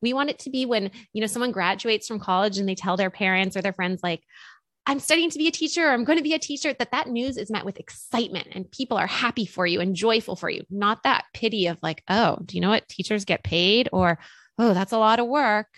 We 0.00 0.12
want 0.12 0.30
it 0.30 0.40
to 0.40 0.50
be 0.50 0.66
when, 0.66 0.90
you 1.12 1.20
know, 1.20 1.26
someone 1.26 1.52
graduates 1.52 2.06
from 2.06 2.20
college 2.20 2.58
and 2.58 2.68
they 2.68 2.74
tell 2.74 2.96
their 2.96 3.10
parents 3.10 3.56
or 3.56 3.62
their 3.62 3.72
friends 3.72 4.02
like, 4.02 4.22
I'm 4.86 5.00
studying 5.00 5.30
to 5.30 5.38
be 5.38 5.48
a 5.48 5.52
teacher, 5.52 5.88
I'm 5.88 6.04
going 6.04 6.18
to 6.18 6.22
be 6.22 6.34
a 6.34 6.38
teacher, 6.38 6.74
that 6.74 6.90
that 6.92 7.08
news 7.08 7.38
is 7.38 7.50
met 7.50 7.64
with 7.64 7.80
excitement 7.80 8.48
and 8.52 8.70
people 8.70 8.98
are 8.98 9.06
happy 9.06 9.46
for 9.46 9.66
you 9.66 9.80
and 9.80 9.96
joyful 9.96 10.36
for 10.36 10.50
you, 10.50 10.64
not 10.68 11.04
that 11.04 11.24
pity 11.32 11.68
of 11.68 11.78
like, 11.82 12.02
oh, 12.08 12.36
do 12.44 12.54
you 12.54 12.60
know 12.60 12.68
what 12.68 12.86
teachers 12.86 13.24
get 13.24 13.42
paid? 13.42 13.88
Or, 13.92 14.18
oh, 14.58 14.74
that's 14.74 14.92
a 14.92 14.98
lot 14.98 15.20
of 15.20 15.26
work. 15.26 15.68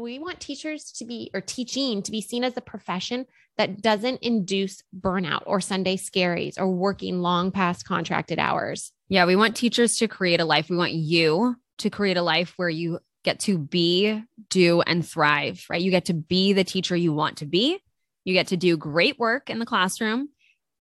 We 0.00 0.18
want 0.18 0.40
teachers 0.40 0.90
to 0.92 1.04
be, 1.04 1.30
or 1.34 1.42
teaching 1.42 2.02
to 2.02 2.10
be 2.10 2.22
seen 2.22 2.44
as 2.44 2.56
a 2.56 2.62
profession 2.62 3.26
that 3.58 3.82
doesn't 3.82 4.22
induce 4.22 4.82
burnout 4.98 5.42
or 5.44 5.60
Sunday 5.60 5.96
scaries 5.96 6.58
or 6.58 6.68
working 6.68 7.20
long 7.20 7.50
past 7.50 7.86
contracted 7.86 8.38
hours. 8.38 8.92
Yeah, 9.08 9.26
we 9.26 9.36
want 9.36 9.54
teachers 9.54 9.96
to 9.98 10.08
create 10.08 10.40
a 10.40 10.46
life. 10.46 10.70
We 10.70 10.76
want 10.76 10.92
you 10.92 11.56
to 11.78 11.90
create 11.90 12.16
a 12.16 12.22
life 12.22 12.54
where 12.56 12.70
you 12.70 13.00
get 13.24 13.40
to 13.40 13.58
be, 13.58 14.22
do, 14.48 14.80
and 14.80 15.06
thrive, 15.06 15.66
right? 15.68 15.80
You 15.80 15.90
get 15.90 16.06
to 16.06 16.14
be 16.14 16.54
the 16.54 16.64
teacher 16.64 16.96
you 16.96 17.12
want 17.12 17.38
to 17.38 17.46
be. 17.46 17.78
You 18.24 18.32
get 18.32 18.48
to 18.48 18.56
do 18.56 18.76
great 18.76 19.18
work 19.18 19.50
in 19.50 19.58
the 19.58 19.66
classroom 19.66 20.30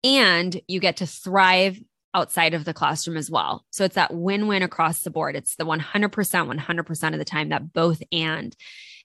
and 0.03 0.59
you 0.67 0.79
get 0.79 0.97
to 0.97 1.07
thrive 1.07 1.79
outside 2.13 2.53
of 2.53 2.65
the 2.65 2.73
classroom 2.73 3.17
as 3.17 3.29
well. 3.29 3.65
So 3.69 3.83
it's 3.83 3.95
that 3.95 4.13
win 4.13 4.47
win 4.47 4.63
across 4.63 5.01
the 5.01 5.09
board. 5.09 5.35
It's 5.35 5.55
the 5.55 5.65
100%, 5.65 6.09
100% 6.09 7.13
of 7.13 7.19
the 7.19 7.25
time 7.25 7.49
that 7.49 7.73
both 7.73 8.01
and. 8.11 8.55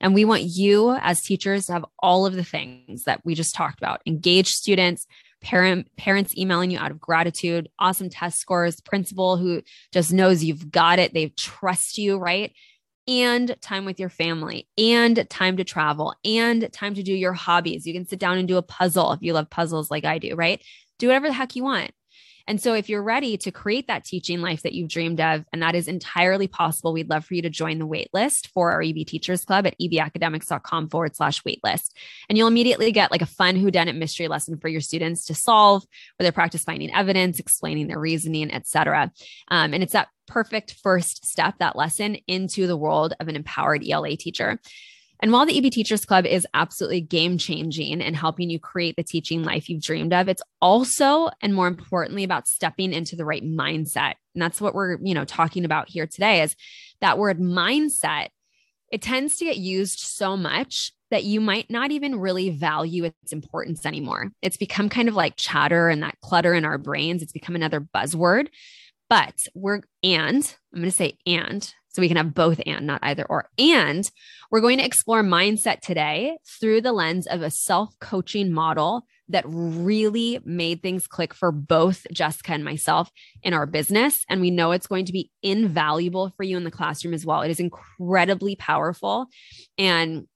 And 0.00 0.14
we 0.14 0.24
want 0.24 0.42
you 0.42 0.96
as 1.00 1.22
teachers 1.22 1.66
to 1.66 1.74
have 1.74 1.84
all 1.98 2.26
of 2.26 2.34
the 2.34 2.44
things 2.44 3.04
that 3.04 3.20
we 3.24 3.34
just 3.34 3.54
talked 3.54 3.78
about 3.78 4.00
engage 4.06 4.48
students, 4.48 5.06
parent 5.40 5.94
parents 5.96 6.36
emailing 6.36 6.70
you 6.70 6.78
out 6.78 6.90
of 6.90 7.00
gratitude, 7.00 7.68
awesome 7.78 8.10
test 8.10 8.38
scores, 8.38 8.80
principal 8.80 9.36
who 9.36 9.62
just 9.92 10.12
knows 10.12 10.42
you've 10.42 10.70
got 10.70 10.98
it, 10.98 11.14
they 11.14 11.28
trust 11.30 11.98
you, 11.98 12.16
right? 12.16 12.52
and 13.08 13.56
time 13.60 13.84
with 13.84 13.98
your 13.98 14.08
family 14.08 14.68
and 14.78 15.28
time 15.28 15.56
to 15.56 15.64
travel 15.64 16.14
and 16.24 16.72
time 16.72 16.94
to 16.94 17.02
do 17.02 17.12
your 17.12 17.32
hobbies. 17.32 17.86
You 17.86 17.92
can 17.92 18.06
sit 18.06 18.18
down 18.18 18.38
and 18.38 18.46
do 18.46 18.56
a 18.56 18.62
puzzle 18.62 19.12
if 19.12 19.22
you 19.22 19.32
love 19.32 19.50
puzzles 19.50 19.90
like 19.90 20.04
I 20.04 20.18
do, 20.18 20.34
right? 20.34 20.62
Do 20.98 21.08
whatever 21.08 21.26
the 21.26 21.34
heck 21.34 21.56
you 21.56 21.64
want. 21.64 21.90
And 22.46 22.60
so, 22.60 22.74
if 22.74 22.88
you're 22.88 23.02
ready 23.02 23.36
to 23.38 23.50
create 23.50 23.88
that 23.88 24.04
teaching 24.04 24.40
life 24.40 24.62
that 24.62 24.72
you've 24.72 24.88
dreamed 24.90 25.20
of, 25.20 25.44
and 25.52 25.62
that 25.62 25.74
is 25.74 25.88
entirely 25.88 26.46
possible, 26.46 26.92
we'd 26.92 27.10
love 27.10 27.24
for 27.24 27.34
you 27.34 27.42
to 27.42 27.50
join 27.50 27.78
the 27.78 27.86
waitlist 27.86 28.48
for 28.48 28.72
our 28.72 28.82
EB 28.82 29.06
Teachers 29.06 29.44
Club 29.44 29.66
at 29.66 29.78
ebacademics.com 29.80 30.88
forward 30.88 31.16
slash 31.16 31.42
waitlist. 31.42 31.90
And 32.28 32.36
you'll 32.36 32.48
immediately 32.48 32.92
get 32.92 33.10
like 33.10 33.22
a 33.22 33.26
fun 33.26 33.56
whodunit 33.56 33.96
mystery 33.96 34.28
lesson 34.28 34.58
for 34.58 34.68
your 34.68 34.80
students 34.80 35.26
to 35.26 35.34
solve, 35.34 35.84
where 36.16 36.24
they 36.24 36.32
practice 36.32 36.64
finding 36.64 36.94
evidence, 36.94 37.38
explaining 37.38 37.88
their 37.88 38.00
reasoning, 38.00 38.52
etc. 38.52 39.12
Um, 39.48 39.74
and 39.74 39.82
it's 39.82 39.92
that 39.92 40.08
perfect 40.26 40.74
first 40.82 41.26
step, 41.26 41.54
that 41.58 41.76
lesson 41.76 42.16
into 42.26 42.66
the 42.66 42.76
world 42.76 43.14
of 43.20 43.28
an 43.28 43.36
empowered 43.36 43.86
ELA 43.86 44.16
teacher. 44.16 44.58
And 45.22 45.30
while 45.30 45.46
the 45.46 45.56
EB 45.56 45.70
Teachers 45.70 46.04
Club 46.04 46.26
is 46.26 46.46
absolutely 46.52 47.00
game 47.00 47.38
changing 47.38 48.02
and 48.02 48.16
helping 48.16 48.50
you 48.50 48.58
create 48.58 48.96
the 48.96 49.04
teaching 49.04 49.44
life 49.44 49.68
you've 49.68 49.82
dreamed 49.82 50.12
of, 50.12 50.28
it's 50.28 50.42
also 50.60 51.30
and 51.40 51.54
more 51.54 51.68
importantly 51.68 52.24
about 52.24 52.48
stepping 52.48 52.92
into 52.92 53.14
the 53.14 53.24
right 53.24 53.44
mindset. 53.44 54.14
And 54.34 54.42
that's 54.42 54.60
what 54.60 54.74
we're, 54.74 54.98
you 55.00 55.14
know, 55.14 55.24
talking 55.24 55.64
about 55.64 55.88
here 55.88 56.08
today 56.08 56.42
is 56.42 56.56
that 57.00 57.18
word 57.18 57.38
mindset. 57.38 58.30
It 58.90 59.00
tends 59.00 59.36
to 59.36 59.44
get 59.44 59.58
used 59.58 60.00
so 60.00 60.36
much 60.36 60.92
that 61.12 61.22
you 61.22 61.40
might 61.40 61.70
not 61.70 61.92
even 61.92 62.18
really 62.18 62.50
value 62.50 63.04
its 63.04 63.32
importance 63.32 63.86
anymore. 63.86 64.32
It's 64.42 64.56
become 64.56 64.88
kind 64.88 65.08
of 65.08 65.14
like 65.14 65.36
chatter 65.36 65.88
and 65.88 66.02
that 66.02 66.18
clutter 66.20 66.52
in 66.52 66.64
our 66.64 66.78
brains. 66.78 67.22
It's 67.22 67.32
become 67.32 67.54
another 67.54 67.80
buzzword. 67.80 68.48
But 69.08 69.34
we're, 69.54 69.82
and 70.02 70.56
I'm 70.72 70.80
going 70.80 70.84
to 70.84 70.90
say, 70.90 71.18
and 71.26 71.72
so 71.92 72.00
we 72.00 72.08
can 72.08 72.16
have 72.16 72.34
both 72.34 72.60
and, 72.66 72.86
not 72.86 73.00
either 73.02 73.24
or. 73.28 73.48
And 73.58 74.10
we're 74.50 74.60
going 74.60 74.78
to 74.78 74.84
explore 74.84 75.22
mindset 75.22 75.80
today 75.80 76.38
through 76.60 76.80
the 76.80 76.92
lens 76.92 77.26
of 77.26 77.42
a 77.42 77.50
self 77.50 77.98
coaching 78.00 78.52
model 78.52 79.04
that 79.28 79.44
really 79.46 80.40
made 80.44 80.82
things 80.82 81.06
click 81.06 81.32
for 81.32 81.52
both 81.52 82.06
Jessica 82.12 82.52
and 82.52 82.64
myself 82.64 83.10
in 83.42 83.54
our 83.54 83.66
business. 83.66 84.24
And 84.28 84.40
we 84.40 84.50
know 84.50 84.72
it's 84.72 84.86
going 84.86 85.06
to 85.06 85.12
be 85.12 85.30
invaluable 85.42 86.32
for 86.36 86.42
you 86.42 86.56
in 86.56 86.64
the 86.64 86.70
classroom 86.70 87.14
as 87.14 87.24
well. 87.24 87.42
It 87.42 87.50
is 87.50 87.60
incredibly 87.60 88.56
powerful 88.56 89.28
and 89.78 90.26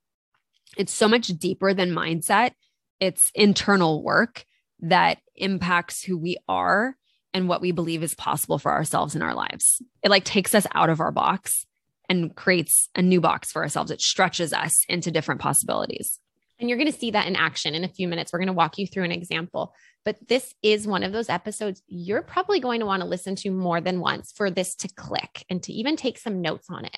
it's 0.76 0.92
so 0.92 1.08
much 1.08 1.28
deeper 1.28 1.72
than 1.72 1.90
mindset, 1.90 2.52
it's 3.00 3.30
internal 3.34 4.02
work 4.02 4.44
that 4.80 5.18
impacts 5.34 6.02
who 6.02 6.18
we 6.18 6.36
are 6.48 6.96
and 7.36 7.48
what 7.48 7.60
we 7.60 7.70
believe 7.70 8.02
is 8.02 8.14
possible 8.14 8.58
for 8.58 8.72
ourselves 8.72 9.14
in 9.14 9.20
our 9.20 9.34
lives. 9.34 9.82
It 10.02 10.08
like 10.08 10.24
takes 10.24 10.54
us 10.54 10.66
out 10.74 10.88
of 10.88 11.00
our 11.00 11.12
box 11.12 11.66
and 12.08 12.34
creates 12.34 12.88
a 12.96 13.02
new 13.02 13.20
box 13.20 13.52
for 13.52 13.62
ourselves. 13.62 13.90
It 13.90 14.00
stretches 14.00 14.54
us 14.54 14.86
into 14.88 15.10
different 15.10 15.42
possibilities. 15.42 16.18
And 16.58 16.70
you're 16.70 16.78
going 16.78 16.90
to 16.90 16.98
see 16.98 17.10
that 17.10 17.26
in 17.26 17.36
action 17.36 17.74
in 17.74 17.84
a 17.84 17.88
few 17.88 18.08
minutes. 18.08 18.32
We're 18.32 18.38
going 18.38 18.46
to 18.46 18.54
walk 18.54 18.78
you 18.78 18.86
through 18.86 19.04
an 19.04 19.12
example. 19.12 19.74
But 20.02 20.16
this 20.28 20.54
is 20.62 20.86
one 20.86 21.02
of 21.02 21.12
those 21.12 21.28
episodes 21.28 21.82
you're 21.88 22.22
probably 22.22 22.58
going 22.58 22.80
to 22.80 22.86
want 22.86 23.02
to 23.02 23.08
listen 23.08 23.36
to 23.36 23.50
more 23.50 23.82
than 23.82 24.00
once 24.00 24.32
for 24.34 24.50
this 24.50 24.74
to 24.76 24.88
click 24.88 25.44
and 25.50 25.62
to 25.64 25.74
even 25.74 25.96
take 25.96 26.16
some 26.16 26.40
notes 26.40 26.68
on 26.70 26.86
it. 26.86 26.96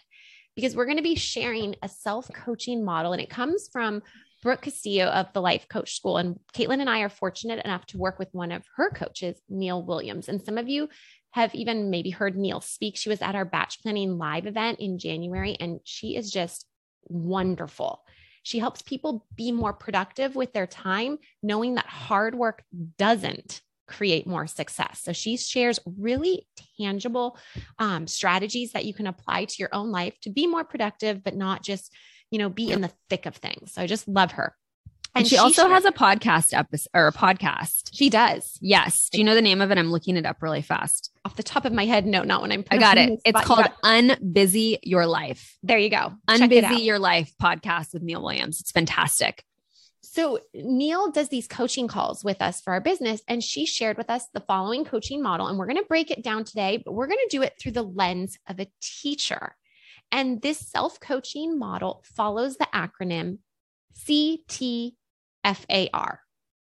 Because 0.54 0.76
we're 0.76 0.84
going 0.84 0.98
to 0.98 1.02
be 1.02 1.16
sharing 1.16 1.74
a 1.82 1.88
self 1.88 2.30
coaching 2.32 2.84
model, 2.84 3.12
and 3.12 3.20
it 3.20 3.30
comes 3.30 3.68
from 3.72 4.02
Brooke 4.42 4.62
Castillo 4.62 5.06
of 5.06 5.32
the 5.32 5.40
Life 5.40 5.66
Coach 5.68 5.96
School. 5.96 6.16
And 6.16 6.38
Caitlin 6.54 6.80
and 6.80 6.88
I 6.88 7.00
are 7.00 7.08
fortunate 7.08 7.64
enough 7.64 7.86
to 7.86 7.98
work 7.98 8.18
with 8.18 8.28
one 8.32 8.52
of 8.52 8.64
her 8.76 8.90
coaches, 8.90 9.40
Neill 9.48 9.82
Williams. 9.82 10.28
And 10.28 10.42
some 10.42 10.58
of 10.58 10.68
you 10.68 10.88
have 11.32 11.54
even 11.54 11.90
maybe 11.90 12.10
heard 12.10 12.36
Neill 12.36 12.60
speak. 12.60 12.96
She 12.96 13.08
was 13.08 13.20
at 13.22 13.34
our 13.34 13.44
batch 13.44 13.82
planning 13.82 14.16
live 14.18 14.46
event 14.46 14.80
in 14.80 14.98
January, 14.98 15.56
and 15.58 15.80
she 15.84 16.16
is 16.16 16.30
just 16.30 16.66
wonderful. 17.04 18.02
She 18.42 18.58
helps 18.58 18.82
people 18.82 19.26
be 19.36 19.52
more 19.52 19.72
productive 19.72 20.34
with 20.34 20.52
their 20.52 20.66
time, 20.66 21.18
knowing 21.42 21.74
that 21.74 21.86
hard 21.86 22.34
work 22.34 22.62
doesn't 22.96 23.60
create 23.86 24.26
more 24.26 24.46
success. 24.46 25.00
So 25.02 25.12
she 25.12 25.36
shares 25.36 25.80
really 25.84 26.46
tangible 26.78 27.38
um, 27.78 28.06
strategies 28.06 28.72
that 28.72 28.84
you 28.84 28.94
can 28.94 29.06
apply 29.06 29.46
to 29.46 29.54
your 29.58 29.70
own 29.72 29.90
life 29.90 30.14
to 30.22 30.30
be 30.30 30.46
more 30.46 30.64
productive, 30.64 31.24
but 31.24 31.34
not 31.34 31.62
just 31.62 31.92
you 32.30 32.38
know, 32.38 32.48
be 32.48 32.70
in 32.70 32.80
the 32.80 32.92
thick 33.08 33.26
of 33.26 33.36
things. 33.36 33.72
So 33.72 33.82
I 33.82 33.86
just 33.86 34.06
love 34.08 34.32
her. 34.32 34.54
And, 35.14 35.26
she, 35.26 35.36
she, 35.36 35.38
also 35.38 35.68
has 35.68 35.84
a 35.84 35.90
podcast 35.90 36.52
episode 36.52 36.88
or 36.94 37.08
a 37.08 37.12
podcast. 37.12 37.90
She 37.92 38.10
does. 38.10 38.58
Yes. 38.60 39.08
Do 39.10 39.18
you 39.18 39.24
know 39.24 39.34
the 39.34 39.42
name 39.42 39.60
of 39.60 39.70
it? 39.70 39.78
I'm 39.78 39.90
looking 39.90 40.16
it 40.16 40.26
up 40.26 40.42
really 40.42 40.62
fast. 40.62 41.10
Off 41.24 41.34
the 41.34 41.42
top 41.42 41.64
of 41.64 41.72
my 41.72 41.86
head, 41.86 42.06
no, 42.06 42.22
not 42.22 42.42
when 42.42 42.52
I'm. 42.52 42.64
I 42.70 42.78
got 42.78 42.98
it. 42.98 43.18
It's 43.24 43.40
called 43.40 43.66
Unbusy 43.82 44.78
Your 44.82 45.06
Life. 45.06 45.56
There 45.62 45.78
you 45.78 45.90
go. 45.90 46.12
Unbusy 46.28 46.84
Your 46.84 46.98
Life 46.98 47.32
podcast 47.42 47.94
with 47.94 48.02
Neill 48.02 48.22
Williams. 48.22 48.60
It's 48.60 48.70
fantastic. 48.70 49.44
So 50.02 50.40
Neill 50.54 51.10
does 51.10 51.28
these 51.28 51.46
coaching 51.46 51.86
calls 51.88 52.24
with 52.24 52.40
us 52.40 52.60
for 52.60 52.72
our 52.72 52.80
business, 52.80 53.20
and 53.28 53.42
she 53.42 53.66
shared 53.66 53.98
with 53.98 54.10
us 54.10 54.26
the 54.32 54.40
following 54.40 54.84
coaching 54.84 55.22
model, 55.22 55.48
and 55.48 55.58
we're 55.58 55.66
going 55.66 55.76
to 55.76 55.84
break 55.84 56.10
it 56.10 56.22
down 56.22 56.44
today, 56.44 56.82
but 56.84 56.92
we're 56.92 57.06
going 57.06 57.18
to 57.28 57.36
do 57.36 57.42
it 57.42 57.54
through 57.60 57.72
the 57.72 57.82
lens 57.82 58.38
of 58.48 58.58
a 58.58 58.70
teacher. 58.80 59.54
And 60.10 60.40
this 60.40 60.58
self 60.58 61.00
coaching 61.00 61.58
model 61.58 62.02
follows 62.04 62.56
the 62.56 62.68
acronym 62.74 63.38
CTFAR. 63.96 64.92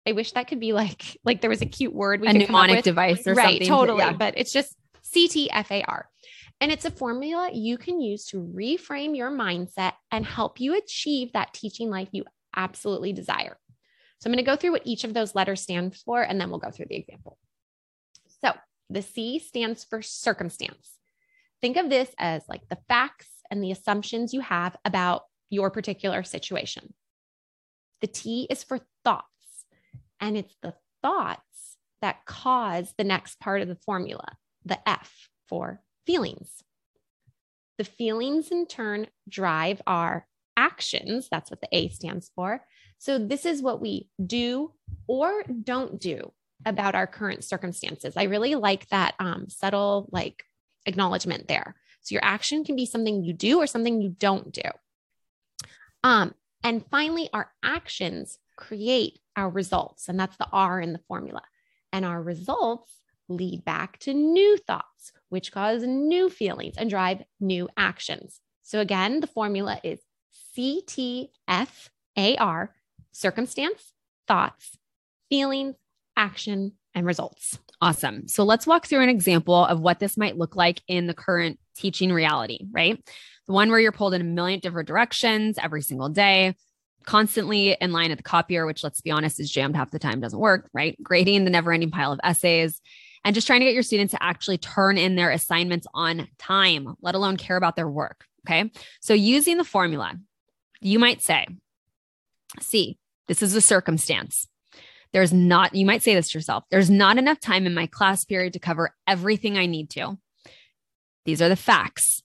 I 0.05 0.13
wish 0.13 0.33
that 0.33 0.49
could 0.49 0.61
be 0.61 0.73
like 0.73 1.19
like 1.25 1.41
there 1.41 1.51
was 1.51 1.63
a 1.63 1.67
cute 1.67 1.95
word 1.95 2.21
we 2.21 2.29
a 2.29 2.33
mnemonic 2.33 2.85
device 2.85 3.27
or 3.27 3.35
right, 3.35 3.51
something. 3.51 3.69
Totally, 3.69 3.99
yeah. 3.99 4.13
but 4.13 4.35
it's 4.37 4.53
just 4.53 4.77
CTFAR. 5.15 6.05
And 6.61 6.71
it's 6.71 6.85
a 6.85 6.93
formula 6.93 7.51
you 7.53 7.77
can 7.77 8.01
use 8.01 8.27
to 8.27 8.37
reframe 8.37 9.17
your 9.17 9.33
mindset 9.33 9.95
and 10.13 10.25
help 10.25 10.61
you 10.61 10.77
achieve 10.77 11.33
that 11.33 11.53
teaching 11.53 11.91
life 11.91 12.09
you 12.13 12.25
absolutely 12.55 13.13
desire. 13.13 13.59
So 14.21 14.29
I'm 14.29 14.33
going 14.33 14.45
to 14.45 14.49
go 14.49 14.55
through 14.55 14.71
what 14.71 14.87
each 14.87 15.03
of 15.03 15.15
those 15.15 15.35
letters 15.35 15.61
stand 15.61 15.97
for, 15.97 16.23
and 16.23 16.41
then 16.41 16.51
we'll 16.51 16.61
go 16.61 16.71
through 16.71 16.87
the 16.89 16.95
example. 16.95 17.37
So 18.45 18.53
the 18.89 19.03
C 19.03 19.41
stands 19.41 19.83
for 19.83 20.03
circumstance. 20.03 20.91
Think 21.61 21.77
of 21.77 21.91
this 21.91 22.09
as 22.17 22.43
like 22.49 22.63
the 22.69 22.79
facts 22.89 23.27
and 23.53 23.63
the 23.63 23.71
assumptions 23.71 24.33
you 24.33 24.41
have 24.41 24.75
about 24.85 25.25
your 25.51 25.71
particular 25.71 26.25
situation. 26.25 26.95
The 28.01 28.07
T 28.07 28.47
is 28.49 28.65
for 28.65 28.81
thoughts, 29.05 29.67
and 30.19 30.39
it's 30.39 30.57
the 30.63 30.75
thoughts 31.03 31.77
that 32.01 32.25
cause 32.25 32.95
the 32.97 33.05
next 33.05 33.39
part 33.39 33.61
of 33.61 33.69
the 33.69 33.77
formula, 33.77 34.37
the 34.65 34.79
F 34.89 35.29
for 35.47 35.83
feelings. 36.07 36.65
The 37.77 37.85
feelings 37.85 38.51
in 38.51 38.67
turn 38.67 39.09
drive 39.29 39.83
our 39.87 40.27
actions. 40.57 41.29
That's 41.31 41.51
what 41.51 41.61
the 41.61 41.69
A 41.73 41.91
stands 41.91 42.31
for. 42.35 42.65
So, 42.99 43.19
this 43.19 43.45
is 43.45 43.61
what 43.61 43.83
we 43.83 44.09
do 44.25 44.73
or 45.07 45.43
don't 45.43 46.01
do 46.01 46.33
about 46.65 46.95
our 46.95 47.07
current 47.07 47.45
circumstances. 47.45 48.15
I 48.17 48.25
really 48.25 48.55
like 48.55 48.89
that 48.89 49.15
um, 49.19 49.51
subtle, 49.51 50.09
like, 50.11 50.43
acknowledgement 50.87 51.49
there. 51.49 51.77
So 52.03 52.15
your 52.15 52.25
action 52.25 52.65
can 52.65 52.77
be 52.77 52.87
something 52.87 53.25
you 53.25 53.33
do 53.33 53.59
or 53.61 53.67
something 53.67 54.01
you 54.01 54.11
don't 54.11 54.53
do. 54.53 54.63
Um, 56.05 56.35
and 56.65 56.85
finally, 56.91 57.29
our 57.33 57.51
actions 57.63 58.39
create 58.57 59.21
our 59.37 59.49
results, 59.49 60.09
and 60.09 60.19
that's 60.19 60.37
the 60.37 60.49
R 60.53 60.81
in 60.81 60.93
the 60.93 61.01
formula. 61.09 61.43
And 61.93 62.05
our 62.05 62.23
results 62.23 62.91
lead 63.29 63.65
back 63.65 63.99
to 64.01 64.13
new 64.13 64.57
thoughts, 64.57 65.13
which 65.29 65.53
cause 65.53 65.83
new 65.83 66.29
feelings 66.29 66.75
and 66.77 66.91
drive 66.91 67.23
new 67.41 67.69
actions. 67.77 68.41
So 68.63 68.81
again, 68.81 69.21
the 69.21 69.27
formula 69.27 69.81
is 69.83 70.01
CTFAR 70.57 71.29
circumstance, 73.13 73.93
thoughts, 74.27 74.79
feelings, 75.29 75.77
action, 76.17 76.73
and 76.95 77.07
results. 77.07 77.59
Awesome. 77.81 78.29
So 78.29 78.45
let's 78.45 78.67
walk 78.67 78.87
through 78.87 79.03
an 79.03 79.09
example 79.09 79.65
of 79.65 79.81
what 79.81 79.99
this 79.99 80.17
might 80.17 80.37
look 80.37 80.55
like 80.55 80.81
in 80.87 81.07
the 81.07 81.15
current 81.15 81.59
teaching 81.77 82.13
reality, 82.13 82.61
right? 82.71 83.03
The 83.47 83.53
one 83.53 83.71
where 83.71 83.81
you're 83.81 83.93
pulled 83.93 84.15
in 84.15 84.21
a 84.21 84.25
million 84.25 84.61
different 84.61 84.87
directions 84.87 85.59
every 85.61 85.83
single 85.83 86.09
day, 86.09 86.55
constantly 87.05 87.77
in 87.81 87.93
line 87.93 88.11
at 88.11 88.19
the 88.19 88.23
copier, 88.23 88.67
which 88.67 88.85
let's 88.85 89.01
be 89.01 89.11
honest 89.11 89.41
is 89.41 89.51
jammed 89.51 89.75
half 89.75 89.91
the 89.91 89.99
time, 89.99 90.21
doesn't 90.21 90.39
work, 90.39 90.69
right? 90.73 90.97
Grading 91.03 91.45
the 91.45 91.51
never 91.51 91.73
ending 91.73 91.91
pile 91.91 92.13
of 92.13 92.21
essays 92.23 92.81
and 93.25 93.35
just 93.35 93.47
trying 93.47 93.61
to 93.61 93.67
get 93.67 93.75
your 93.75 93.83
students 93.83 94.13
to 94.13 94.23
actually 94.23 94.59
turn 94.59 94.99
in 94.99 95.17
their 95.17 95.31
assignments 95.31 95.87
on 95.95 96.29
time, 96.39 96.95
let 97.01 97.15
alone 97.15 97.37
care 97.37 97.57
about 97.57 97.77
their 97.77 97.89
work. 97.89 98.25
Okay. 98.47 98.71
So 99.01 99.15
using 99.15 99.57
the 99.57 99.65
formula, 99.65 100.15
you 100.81 100.99
might 100.99 101.23
say, 101.23 101.47
see, 102.61 102.99
this 103.29 103.43
is 103.43 103.55
a 103.55 103.61
circumstance. 103.61 104.49
There's 105.13 105.33
not, 105.33 105.75
you 105.75 105.85
might 105.85 106.03
say 106.03 106.15
this 106.15 106.31
to 106.31 106.39
yourself, 106.39 106.65
there's 106.71 106.91
not 106.91 107.19
enough 107.19 107.41
time 107.41 107.67
in 107.67 107.75
my 107.75 107.87
class 107.87 108.25
period 108.25 108.55
to 108.55 108.59
cover 108.59 108.95
everything 109.07 109.59
I 109.59 109.67
need 109.67 109.91
to. 109.91 110.19
These 111.25 111.43
are 111.43 111.49
the 111.49 111.57
facts. 111.57 112.23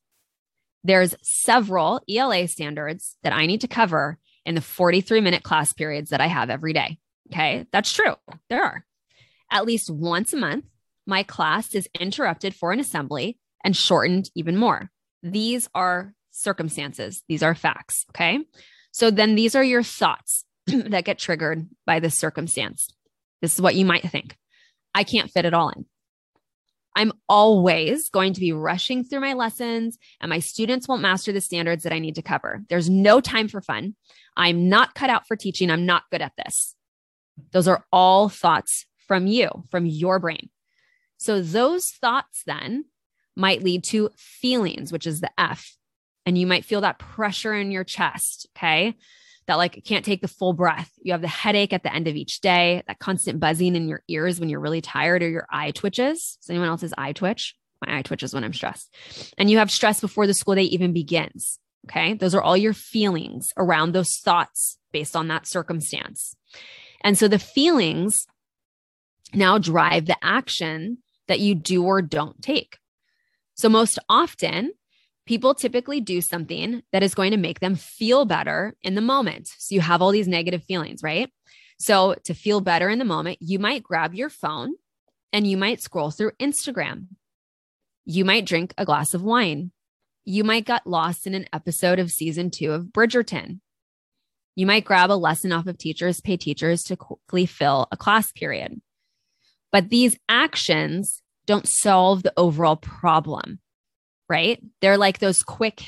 There's 0.84 1.16
several 1.22 2.02
ELA 2.10 2.48
standards 2.48 3.18
that 3.24 3.34
I 3.34 3.46
need 3.46 3.62
to 3.62 3.68
cover 3.68 4.18
in 4.46 4.56
the 4.56 4.62
43 4.62 5.22
minute 5.22 5.44
class 5.44 5.74
periods 5.74 6.12
that 6.12 6.22
I 6.22 6.28
have 6.28 6.50
every 6.50 6.74
day. 6.74 6.98
Okay. 7.32 7.66
That's 7.72 7.92
true. 7.92 8.16
There 8.50 8.64
are. 8.64 8.86
At 9.52 9.66
least 9.66 9.90
once 9.90 10.34
a 10.34 10.38
month, 10.38 10.66
my 11.06 11.24
class 11.24 11.76
is 11.76 11.90
interrupted 12.00 12.56
for 12.56 12.72
an 12.72 12.80
assembly 12.80 13.38
and 13.64 13.76
shortened 13.76 14.30
even 14.36 14.56
more. 14.56 14.90
These 15.24 15.68
are 15.76 16.14
circumstances. 16.32 17.24
These 17.28 17.44
are 17.44 17.56
facts. 17.56 18.06
Okay. 18.12 18.40
So 18.92 19.12
then 19.12 19.36
these 19.36 19.56
are 19.56 19.64
your 19.64 19.84
thoughts 19.84 20.46
that 20.90 21.06
get 21.06 21.18
triggered 21.18 21.68
by 21.86 22.00
this 22.00 22.16
circumstance. 22.16 22.90
This 23.42 23.54
is 23.54 23.62
what 23.62 23.76
you 23.76 23.86
might 23.86 24.10
think 24.10 24.36
I 24.94 25.04
can't 25.04 25.32
fit 25.32 25.46
it 25.46 25.54
all 25.54 25.70
in. 25.70 25.86
I'm 26.96 27.14
always 27.30 28.10
going 28.10 28.34
to 28.34 28.40
be 28.40 28.52
rushing 28.54 29.04
through 29.04 29.20
my 29.20 29.34
lessons, 29.34 30.00
and 30.20 30.30
my 30.30 30.40
students 30.40 30.88
won't 30.88 31.04
master 31.04 31.32
the 31.32 31.42
standards 31.42 31.84
that 31.84 31.94
I 31.94 32.00
need 32.00 32.16
to 32.16 32.24
cover. 32.24 32.64
There's 32.70 32.90
no 32.90 33.22
time 33.22 33.48
for 33.48 33.62
fun. 33.62 33.96
I'm 34.36 34.68
not 34.68 34.96
cut 34.96 35.12
out 35.12 35.28
for 35.28 35.36
teaching. 35.36 35.70
I'm 35.70 35.86
not 35.86 36.10
good 36.12 36.24
at 36.24 36.34
this. 36.36 36.76
Those 37.52 37.68
are 37.68 37.86
all 37.94 38.30
thoughts 38.30 38.88
from 39.08 39.28
you, 39.28 39.50
from 39.70 39.86
your 39.86 40.18
brain. 40.18 40.50
So, 41.18 41.42
those 41.42 41.92
thoughts 41.92 42.42
then 42.48 42.86
might 43.36 43.64
lead 43.64 43.84
to 43.86 44.10
feelings, 44.18 44.92
which 44.92 45.06
is 45.06 45.22
the 45.22 45.32
F. 45.38 45.78
And 46.26 46.36
you 46.38 46.48
might 46.48 46.66
feel 46.66 46.82
that 46.82 47.00
pressure 47.00 47.54
in 47.54 47.72
your 47.72 47.84
chest. 47.84 48.48
Okay 48.58 48.96
that 49.48 49.56
like 49.56 49.84
can't 49.86 50.06
take 50.06 50.22
the 50.22 50.28
full 50.28 50.54
breath. 50.54 50.92
You 51.02 51.14
have 51.14 51.22
the 51.22 51.28
headache 51.28 51.74
at 51.74 51.84
the 51.84 51.94
end 51.94 52.08
of 52.08 52.16
each 52.16 52.42
day, 52.42 52.84
that 52.88 53.00
constant 53.00 53.40
buzzing 53.40 53.76
in 53.76 53.88
your 53.88 54.04
ears 54.08 54.40
when 54.40 54.50
you're 54.50 54.60
really 54.60 54.82
tired 54.82 55.24
or 55.24 55.30
your 55.30 55.48
eye 55.50 55.72
twitches. 55.72 56.38
Does 56.42 56.50
anyone 56.50 56.68
else's 56.68 56.94
eye 56.98 57.14
twitch? 57.14 57.56
My 57.86 57.98
eye 57.98 58.02
twitches 58.02 58.34
when 58.34 58.44
I'm 58.44 58.54
stressed. 58.54 58.94
And 59.38 59.50
you 59.50 59.60
have 59.60 59.72
stress 59.72 60.02
before 60.02 60.28
the 60.28 60.34
school 60.34 60.56
day 60.56 60.64
even 60.64 60.94
begins. 60.94 61.60
Okay. 61.90 62.14
Those 62.16 62.36
are 62.36 62.42
all 62.42 62.58
your 62.58 62.74
feelings 62.74 63.54
around 63.56 63.94
those 63.94 64.18
thoughts 64.18 64.78
based 64.92 65.16
on 65.16 65.30
that 65.30 65.48
circumstance. 65.48 66.36
And 67.02 67.18
so 67.18 67.28
the 67.28 67.40
feelings 67.40 68.28
now 69.34 69.58
drive 69.58 70.06
the 70.06 70.18
action 70.22 70.98
that 71.28 71.40
you 71.40 71.56
do 71.56 71.84
or 71.84 72.02
don't 72.02 72.42
take. 72.42 72.78
So 73.56 73.70
most 73.70 74.00
often, 74.10 74.74
people 75.28 75.54
typically 75.54 76.02
do 76.02 76.22
something 76.22 76.82
that 76.92 77.04
is 77.04 77.14
going 77.14 77.32
to 77.32 77.38
make 77.38 77.60
them 77.60 77.76
feel 77.76 78.26
better 78.26 78.76
in 78.82 78.96
the 78.96 79.02
moment. 79.02 79.48
So 79.58 79.76
you 79.76 79.82
have 79.82 80.02
all 80.02 80.12
these 80.12 80.28
negative 80.28 80.64
feelings, 80.64 81.04
right? 81.04 81.32
So 81.80 82.16
to 82.24 82.34
feel 82.34 82.62
better 82.62 82.90
in 82.90 82.98
the 82.98 83.06
moment, 83.06 83.38
you 83.42 83.60
might 83.60 83.84
grab 83.84 84.16
your 84.16 84.30
phone 84.30 84.74
and 85.32 85.46
you 85.46 85.58
might 85.58 85.82
scroll 85.82 86.10
through 86.10 86.32
Instagram. 86.40 87.08
You 88.06 88.26
might 88.26 88.46
drink 88.46 88.74
a 88.78 88.86
glass 88.86 89.14
of 89.14 89.22
wine. 89.22 89.72
You 90.26 90.44
might 90.44 90.66
get 90.66 90.88
lost 90.88 91.28
in 91.28 91.36
an 91.36 91.46
episode 91.54 92.00
of 92.00 92.10
season 92.10 92.50
two 92.50 92.72
of 92.72 92.86
Bridgerton. 92.86 93.60
You 94.56 94.66
might 94.66 94.86
grab 94.86 95.12
a 95.12 95.14
lesson 95.14 95.52
off 95.52 95.68
of 95.68 95.78
Teachers 95.78 96.20
Pay 96.20 96.38
Teachers 96.38 96.84
to 96.84 96.96
quickly 96.96 97.46
fill 97.46 97.88
a 97.92 97.98
class 97.98 98.32
period. 98.32 98.82
But 99.72 99.90
these 99.90 100.18
actions 100.28 101.22
don't 101.46 101.68
solve 101.68 102.24
the 102.24 102.34
overall 102.38 102.76
problem 102.76 103.60
right? 104.30 104.62
They're 104.82 104.98
like 104.98 105.20
those 105.20 105.44
quick 105.44 105.84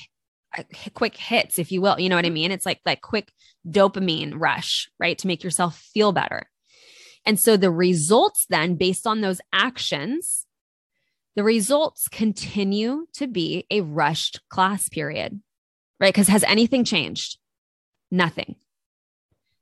uh, 0.58 0.63
quick 0.96 1.15
hits 1.15 1.60
if 1.60 1.72
you 1.72 1.79
will 1.79 2.00
you 2.00 2.10
know 2.10 2.15
what 2.15 2.25
i 2.25 2.29
mean? 2.29 2.51
It's 2.51 2.65
like 2.65 2.81
that 2.86 3.01
quick 3.01 3.31
dopamine 3.67 4.34
rush 4.36 4.89
right 5.00 5.17
to 5.19 5.27
make 5.27 5.43
yourself 5.43 5.77
feel 5.77 6.12
better. 6.12 6.50
And 7.25 7.39
so 7.39 7.58
the 7.58 7.72
results 7.72 8.46
then 8.50 8.75
based 8.75 9.05
on 9.05 9.22
those 9.22 9.41
actions 9.53 10.46
the 11.36 11.43
results 11.43 12.08
continue 12.08 13.05
to 13.13 13.27
be 13.27 13.65
a 13.69 13.81
rushed 13.81 14.41
class 14.50 14.89
period 14.89 15.39
right? 16.00 16.13
Because 16.13 16.29
has 16.29 16.43
anything 16.46 16.84
changed? 16.84 17.38
Nothing 18.10 18.55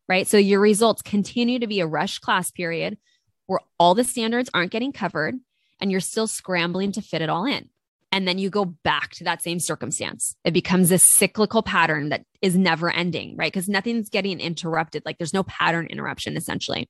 right? 0.07 0.27
So 0.27 0.37
your 0.37 0.59
results 0.59 1.01
continue 1.01 1.59
to 1.59 1.67
be 1.67 1.79
a 1.79 1.87
rushed 1.87 2.21
class 2.21 2.51
period 2.51 2.97
where 3.45 3.59
all 3.79 3.95
the 3.95 4.03
standards 4.03 4.49
aren't 4.53 4.71
getting 4.71 4.91
covered 4.91 5.35
and 5.79 5.91
you're 5.91 5.99
still 5.99 6.27
scrambling 6.27 6.91
to 6.93 7.01
fit 7.01 7.21
it 7.21 7.29
all 7.29 7.45
in 7.45 7.69
and 8.11 8.27
then 8.27 8.37
you 8.37 8.49
go 8.49 8.65
back 8.65 9.11
to 9.15 9.23
that 9.25 9.41
same 9.41 9.59
circumstance. 9.59 10.35
It 10.43 10.51
becomes 10.51 10.89
this 10.89 11.03
cyclical 11.03 11.61
pattern 11.61 12.09
that 12.09 12.23
is 12.41 12.57
never 12.57 12.89
ending, 12.89 13.35
right? 13.37 13.51
Because 13.51 13.67
nothing's 13.67 14.09
getting 14.09 14.39
interrupted. 14.39 15.03
Like 15.05 15.17
there's 15.17 15.33
no 15.33 15.43
pattern 15.43 15.87
interruption 15.87 16.37
essentially. 16.37 16.89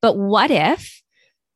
But 0.00 0.16
what 0.16 0.50
if 0.50 1.02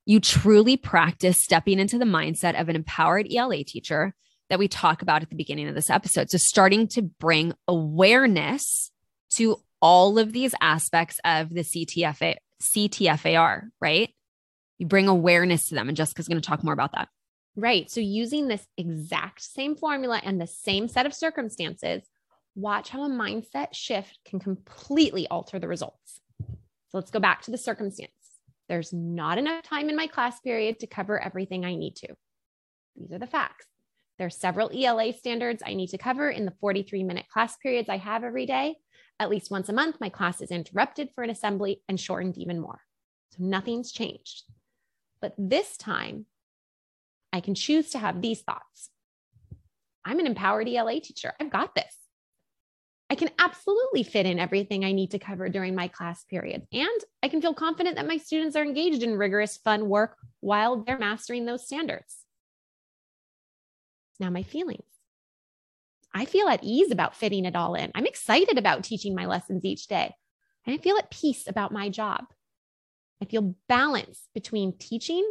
you 0.05 0.21
truly 0.21 0.77
practice 0.77 1.43
stepping 1.43 1.79
into 1.79 1.99
the 1.99 2.05
mindset 2.05 2.61
of 2.61 2.69
an 2.69 2.77
empowered 2.77 3.29
ELA 3.33 3.65
teacher 3.65 4.15
that 4.51 4.59
we 4.59 4.69
talk 4.69 5.01
about 5.01 5.23
at 5.23 5.31
the 5.31 5.37
beginning 5.37 5.69
of 5.69 5.75
this 5.75 5.91
episode? 5.91 6.31
So 6.31 6.39
starting 6.39 6.87
to 6.89 7.03
bring 7.03 7.55
awareness 7.67 8.91
to 9.31 9.57
all 9.81 10.19
of 10.19 10.33
these 10.33 10.55
aspects 10.61 11.19
of 11.25 11.49
the 11.51 11.63
CTFA, 11.63 12.37
CTFAR, 12.63 13.69
right? 13.81 14.11
You 14.79 14.87
bring 14.87 15.09
awareness 15.09 15.69
to 15.69 15.75
them. 15.75 15.89
And 15.89 15.97
Jessica's 15.97 16.29
going 16.29 16.41
to 16.41 16.47
talk 16.47 16.63
more 16.63 16.75
about 16.75 16.93
that. 16.93 17.09
Right. 17.55 17.91
So 17.91 18.01
using 18.01 18.49
this 18.49 18.67
exact 18.79 19.43
same 19.43 19.77
formula 19.77 20.21
and 20.25 20.41
the 20.41 20.47
same 20.47 20.89
set 20.89 21.05
of 21.05 21.15
circumstances, 21.15 22.03
watch 22.55 22.89
how 22.89 23.05
a 23.05 23.11
mindset 23.11 23.75
shift 23.75 24.19
can 24.25 24.39
completely 24.39 25.27
alter 25.29 25.59
the 25.59 25.69
results. 25.69 26.21
So 26.41 26.99
let's 26.99 27.11
go 27.11 27.21
back 27.21 27.43
to 27.43 27.51
the 27.51 27.59
circumstance. 27.59 28.11
There's 28.69 28.93
not 28.93 29.39
enough 29.39 29.65
time 29.65 29.91
in 29.91 29.97
my 29.97 30.07
class 30.07 30.41
period 30.41 30.81
to 30.81 30.87
cover 30.87 31.23
everything 31.23 31.65
I 31.65 31.75
need 31.75 31.97
to. 31.97 32.15
These 32.97 33.13
are 33.13 33.19
the 33.19 33.27
facts. 33.27 33.67
There 34.19 34.27
are 34.27 34.31
several 34.31 34.71
ELA 34.73 35.13
standards 35.13 35.63
I 35.65 35.75
need 35.75 35.89
to 35.89 35.99
cover 35.99 36.31
in 36.31 36.45
the 36.45 36.55
43 36.61 37.03
minute 37.03 37.27
class 37.29 37.57
periods 37.57 37.89
I 37.89 37.97
have 37.97 38.25
every 38.25 38.47
day. 38.47 38.77
At 39.19 39.31
least 39.31 39.51
once 39.51 39.69
a 39.69 39.75
month, 39.75 40.01
my 40.01 40.09
class 40.09 40.41
is 40.41 40.51
interrupted 40.51 41.11
for 41.15 41.23
an 41.23 41.31
assembly 41.31 41.83
and 41.89 41.99
shortened 41.99 42.39
even 42.39 42.61
more. 42.61 42.81
So 43.31 43.39
nothing's 43.41 43.93
changed. 43.93 44.45
But 45.21 45.35
this 45.39 45.77
time, 45.77 46.27
I 47.33 47.41
can 47.41 47.55
choose 47.55 47.91
to 47.91 47.99
have 47.99 48.21
these 48.21 48.43
thoughts. 48.43 48.91
I'm 50.05 50.19
an 50.19 50.27
empowered 50.27 50.69
ELA 50.69 51.01
teacher. 51.01 51.33
I've 51.41 51.51
got 51.51 51.75
this. 51.75 51.97
I 53.09 53.15
can 53.15 53.31
absolutely 53.39 54.03
fit 54.05 54.25
in 54.25 54.39
everything 54.39 54.85
I 54.85 54.93
need 54.93 55.11
to 55.11 55.19
cover 55.19 55.49
during 55.49 55.75
my 55.75 55.89
class 55.89 56.25
period. 56.25 56.67
And 56.73 56.89
I 57.23 57.29
can 57.29 57.43
feel 57.43 57.53
confident 57.53 57.97
that 57.97 58.09
my 58.09 58.17
students 58.17 58.57
are 58.57 58.63
engaged 58.65 59.03
in 59.03 59.19
rigorous, 59.19 59.59
fun 59.59 59.89
work 59.89 60.17
while 60.41 60.83
they're 60.83 60.99
mastering 60.99 61.45
those 61.45 61.67
standards. 61.67 62.17
Now, 64.19 64.31
my 64.31 64.43
feelings. 64.43 64.85
I 66.15 66.25
feel 66.25 66.49
at 66.49 66.63
ease 66.63 66.91
about 66.91 67.17
fitting 67.17 67.45
it 67.45 67.57
all 67.57 67.75
in. 67.75 67.91
I'm 67.95 68.07
excited 68.07 68.57
about 68.57 68.85
teaching 68.85 69.15
my 69.15 69.27
lessons 69.27 69.65
each 69.65 69.89
day. 69.89 70.15
And 70.67 70.75
I 70.75 70.79
feel 70.79 70.97
at 70.97 71.11
peace 71.11 71.47
about 71.47 71.73
my 71.73 71.89
job. 71.89 72.25
I 73.21 73.25
feel 73.25 73.57
balance 73.69 74.29
between 74.35 74.79
teaching 74.79 75.31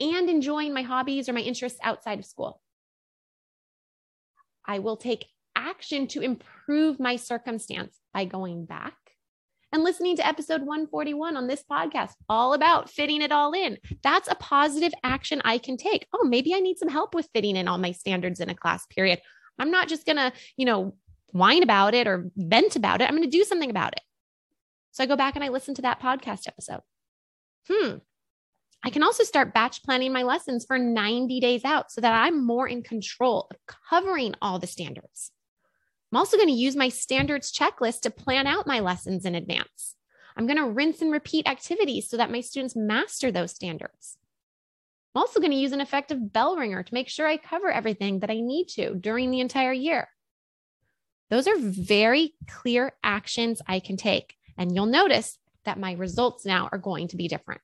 and 0.00 0.28
enjoying 0.28 0.72
my 0.72 0.82
hobbies 0.82 1.28
or 1.28 1.32
my 1.32 1.40
interests 1.40 1.78
outside 1.82 2.18
of 2.18 2.24
school. 2.24 2.60
I 4.66 4.78
will 4.78 4.96
take 4.96 5.26
action 5.56 6.06
to 6.08 6.20
improve 6.20 7.00
my 7.00 7.16
circumstance 7.16 7.96
by 8.14 8.24
going 8.24 8.66
back 8.66 8.94
and 9.72 9.84
listening 9.84 10.16
to 10.16 10.26
episode 10.26 10.62
141 10.62 11.36
on 11.36 11.46
this 11.46 11.62
podcast, 11.70 12.14
all 12.28 12.54
about 12.54 12.90
fitting 12.90 13.22
it 13.22 13.30
all 13.30 13.52
in. 13.52 13.78
That's 14.02 14.28
a 14.28 14.34
positive 14.34 14.92
action 15.04 15.40
I 15.44 15.58
can 15.58 15.76
take. 15.76 16.06
Oh, 16.12 16.24
maybe 16.24 16.54
I 16.54 16.60
need 16.60 16.78
some 16.78 16.88
help 16.88 17.14
with 17.14 17.28
fitting 17.32 17.56
in 17.56 17.68
all 17.68 17.78
my 17.78 17.92
standards 17.92 18.40
in 18.40 18.50
a 18.50 18.54
class 18.54 18.86
period. 18.86 19.20
I'm 19.58 19.70
not 19.70 19.88
just 19.88 20.06
going 20.06 20.16
to, 20.16 20.32
you 20.56 20.66
know, 20.66 20.94
whine 21.32 21.62
about 21.62 21.94
it 21.94 22.08
or 22.08 22.30
vent 22.36 22.74
about 22.74 23.00
it. 23.00 23.08
I'm 23.08 23.16
going 23.16 23.30
to 23.30 23.36
do 23.36 23.44
something 23.44 23.70
about 23.70 23.92
it. 23.92 24.02
So 24.92 25.04
I 25.04 25.06
go 25.06 25.16
back 25.16 25.36
and 25.36 25.44
I 25.44 25.48
listen 25.48 25.74
to 25.76 25.82
that 25.82 26.00
podcast 26.00 26.48
episode. 26.48 26.80
Hmm, 27.70 27.96
I 28.82 28.90
can 28.90 29.02
also 29.02 29.24
start 29.24 29.52
batch 29.52 29.82
planning 29.82 30.12
my 30.12 30.22
lessons 30.22 30.64
for 30.64 30.78
90 30.78 31.38
days 31.40 31.64
out 31.64 31.92
so 31.92 32.00
that 32.00 32.14
I'm 32.14 32.44
more 32.44 32.66
in 32.66 32.82
control 32.82 33.46
of 33.50 33.58
covering 33.90 34.34
all 34.40 34.58
the 34.58 34.66
standards. 34.66 35.32
I'm 36.10 36.18
also 36.18 36.36
going 36.36 36.48
to 36.48 36.54
use 36.54 36.74
my 36.74 36.88
standards 36.88 37.52
checklist 37.52 38.00
to 38.02 38.10
plan 38.10 38.46
out 38.46 38.66
my 38.66 38.80
lessons 38.80 39.24
in 39.24 39.34
advance. 39.34 39.96
I'm 40.36 40.46
going 40.46 40.56
to 40.56 40.66
rinse 40.66 41.02
and 41.02 41.12
repeat 41.12 41.46
activities 41.46 42.08
so 42.08 42.16
that 42.16 42.30
my 42.30 42.40
students 42.40 42.74
master 42.74 43.30
those 43.30 43.52
standards. 43.52 44.16
I'm 45.14 45.20
also 45.20 45.40
going 45.40 45.52
to 45.52 45.56
use 45.56 45.72
an 45.72 45.80
effective 45.80 46.32
bell 46.32 46.56
ringer 46.56 46.82
to 46.82 46.94
make 46.94 47.08
sure 47.08 47.26
I 47.26 47.36
cover 47.36 47.70
everything 47.70 48.20
that 48.20 48.30
I 48.30 48.40
need 48.40 48.68
to 48.68 48.94
during 48.94 49.30
the 49.30 49.40
entire 49.40 49.72
year. 49.72 50.08
Those 51.28 51.46
are 51.46 51.58
very 51.58 52.34
clear 52.48 52.92
actions 53.04 53.60
I 53.66 53.80
can 53.80 53.96
take. 53.96 54.34
And 54.56 54.74
you'll 54.74 54.86
notice 54.86 55.38
that 55.64 55.78
my 55.78 55.92
results 55.92 56.44
now 56.44 56.68
are 56.72 56.78
going 56.78 57.08
to 57.08 57.16
be 57.16 57.28
different. 57.28 57.60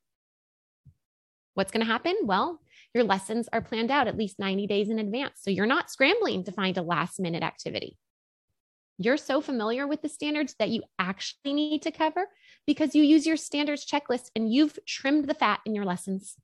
What's 1.57 1.73
going 1.73 1.87
to 1.87 1.91
happen? 1.91 2.15
Well, 2.25 2.61
your 2.93 3.05
lessons 3.05 3.49
are 3.51 3.63
planned 3.63 3.91
out 3.91 4.09
at 4.09 4.19
least 4.19 4.39
90 4.39 4.67
days 4.67 4.91
in 4.91 4.99
advance. 4.99 5.41
So 5.41 5.51
you're 5.51 5.65
not 5.65 5.91
scrambling 5.91 6.45
to 6.45 6.53
find 6.53 6.77
a 6.77 6.83
last 6.83 7.19
minute 7.19 7.43
activity. 7.43 7.97
You're 8.99 9.17
so 9.17 9.41
familiar 9.41 9.87
with 9.87 10.03
the 10.03 10.11
standards 10.11 10.55
that 10.59 10.69
you 10.69 10.83
actually 10.99 11.55
need 11.55 11.81
to 11.83 11.91
cover 11.91 12.27
because 12.67 12.95
you 12.95 13.03
use 13.03 13.27
your 13.27 13.39
standards 13.39 13.87
checklist 13.87 14.27
and 14.37 14.53
you've 14.53 14.79
trimmed 14.87 15.29
the 15.29 15.35
fat 15.35 15.61
in 15.65 15.75
your 15.75 15.87
lessons. 15.87 16.37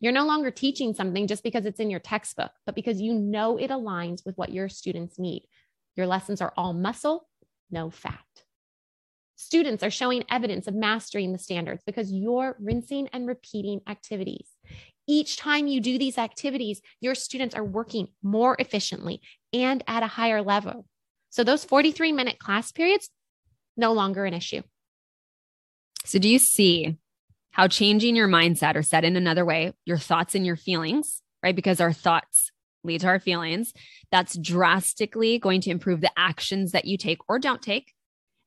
You're 0.00 0.12
no 0.12 0.26
longer 0.26 0.50
teaching 0.50 0.92
something 0.92 1.26
just 1.26 1.42
because 1.42 1.64
it's 1.64 1.80
in 1.80 1.88
your 1.88 2.00
textbook, 2.00 2.50
but 2.66 2.74
because 2.74 3.00
you 3.00 3.14
know 3.14 3.56
it 3.56 3.70
aligns 3.70 4.22
with 4.26 4.36
what 4.36 4.52
your 4.52 4.68
students 4.68 5.18
need. 5.18 5.46
Your 5.96 6.06
lessons 6.06 6.42
are 6.42 6.52
all 6.58 6.74
muscle, 6.74 7.26
no 7.70 7.88
fat. 7.88 8.20
Students 9.44 9.82
are 9.82 9.90
showing 9.90 10.22
evidence 10.30 10.68
of 10.68 10.74
mastering 10.74 11.32
the 11.32 11.38
standards 11.38 11.82
because 11.84 12.12
you're 12.12 12.56
rinsing 12.60 13.08
and 13.12 13.26
repeating 13.26 13.80
activities. 13.88 14.46
Each 15.08 15.36
time 15.36 15.66
you 15.66 15.80
do 15.80 15.98
these 15.98 16.16
activities, 16.16 16.80
your 17.00 17.16
students 17.16 17.52
are 17.56 17.64
working 17.64 18.06
more 18.22 18.54
efficiently 18.60 19.20
and 19.52 19.82
at 19.88 20.04
a 20.04 20.06
higher 20.06 20.42
level. 20.42 20.86
So 21.30 21.42
those 21.42 21.64
43 21.64 22.12
minute 22.12 22.38
class 22.38 22.70
periods, 22.70 23.10
no 23.76 23.92
longer 23.92 24.24
an 24.24 24.32
issue. 24.32 24.62
So, 26.04 26.20
do 26.20 26.28
you 26.28 26.38
see 26.38 26.98
how 27.50 27.66
changing 27.66 28.14
your 28.14 28.28
mindset, 28.28 28.76
or 28.76 28.82
said 28.82 29.04
in 29.04 29.16
another 29.16 29.44
way, 29.44 29.72
your 29.84 29.98
thoughts 29.98 30.36
and 30.36 30.46
your 30.46 30.56
feelings, 30.56 31.20
right? 31.42 31.56
Because 31.56 31.80
our 31.80 31.92
thoughts 31.92 32.52
lead 32.84 33.00
to 33.00 33.08
our 33.08 33.18
feelings, 33.18 33.72
that's 34.12 34.38
drastically 34.38 35.38
going 35.38 35.62
to 35.62 35.70
improve 35.70 36.00
the 36.00 36.12
actions 36.16 36.70
that 36.72 36.84
you 36.84 36.96
take 36.96 37.18
or 37.28 37.40
don't 37.40 37.60
take, 37.60 37.92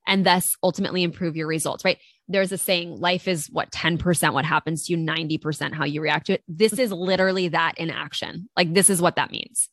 and 0.07 0.25
thus 0.25 0.55
ultimately 0.63 1.03
improve 1.03 1.35
your 1.35 1.47
results, 1.47 1.85
right? 1.85 1.97
There's 2.27 2.51
a 2.51 2.57
saying, 2.57 2.99
life 2.99 3.27
is 3.27 3.47
what 3.51 3.71
10% 3.71 4.33
what 4.33 4.45
happens 4.45 4.85
to 4.85 4.93
you, 4.93 4.97
90% 4.97 5.73
how 5.73 5.85
you 5.85 6.01
react 6.01 6.27
to 6.27 6.33
it. 6.33 6.43
This 6.47 6.73
is 6.73 6.91
literally 6.91 7.49
that 7.49 7.77
in 7.77 7.91
action. 7.91 8.49
Like, 8.57 8.73
this 8.73 8.89
is 8.89 9.01
what 9.01 9.15
that 9.17 9.31
means 9.31 9.69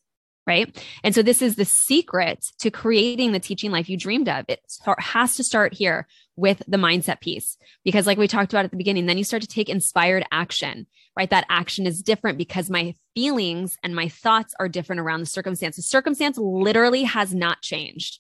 right? 0.47 0.77
And 1.05 1.14
so 1.14 1.23
this 1.23 1.42
is 1.42 1.57
the 1.57 1.64
secret 1.64 2.45
to 2.59 2.71
creating 2.71 3.33
the 3.33 3.40
teaching 3.40 3.71
life 3.71 3.88
you 3.88 3.97
dreamed 3.97 4.29
of. 4.29 4.45
It 4.49 4.61
has 4.99 5.37
to 5.37 5.45
start 5.45 5.73
here 5.73 6.07
with 6.37 6.62
the 6.66 6.79
mindset 6.79 7.21
piece 7.21 7.57
because 7.85 8.07
like 8.07 8.18
we 8.18 8.27
talked 8.27 8.53
about 8.53 8.64
at 8.64 8.71
the 8.71 8.77
beginning, 8.77 9.07
then 9.07 9.18
you 9.18 9.25
start 9.25 9.42
to 9.42 9.49
take 9.49 9.68
inspired 9.68 10.25
action, 10.33 10.87
right? 11.16 11.31
That 11.31 11.47
action 11.49 11.87
is 11.87 12.03
different 12.03 12.38
because 12.38 12.71
my 12.71 12.95
feelings 13.14 13.77
and 13.83 13.95
my 13.95 14.09
thoughts 14.09 14.55
are 14.59 14.68
different 14.68 15.01
around 15.01 15.21
the 15.21 15.27
circumstance. 15.27 15.77
The 15.77 15.83
circumstance 15.83 16.38
literally 16.38 17.05
has 17.05 17.35
not 17.35 17.61
changed. 17.62 18.18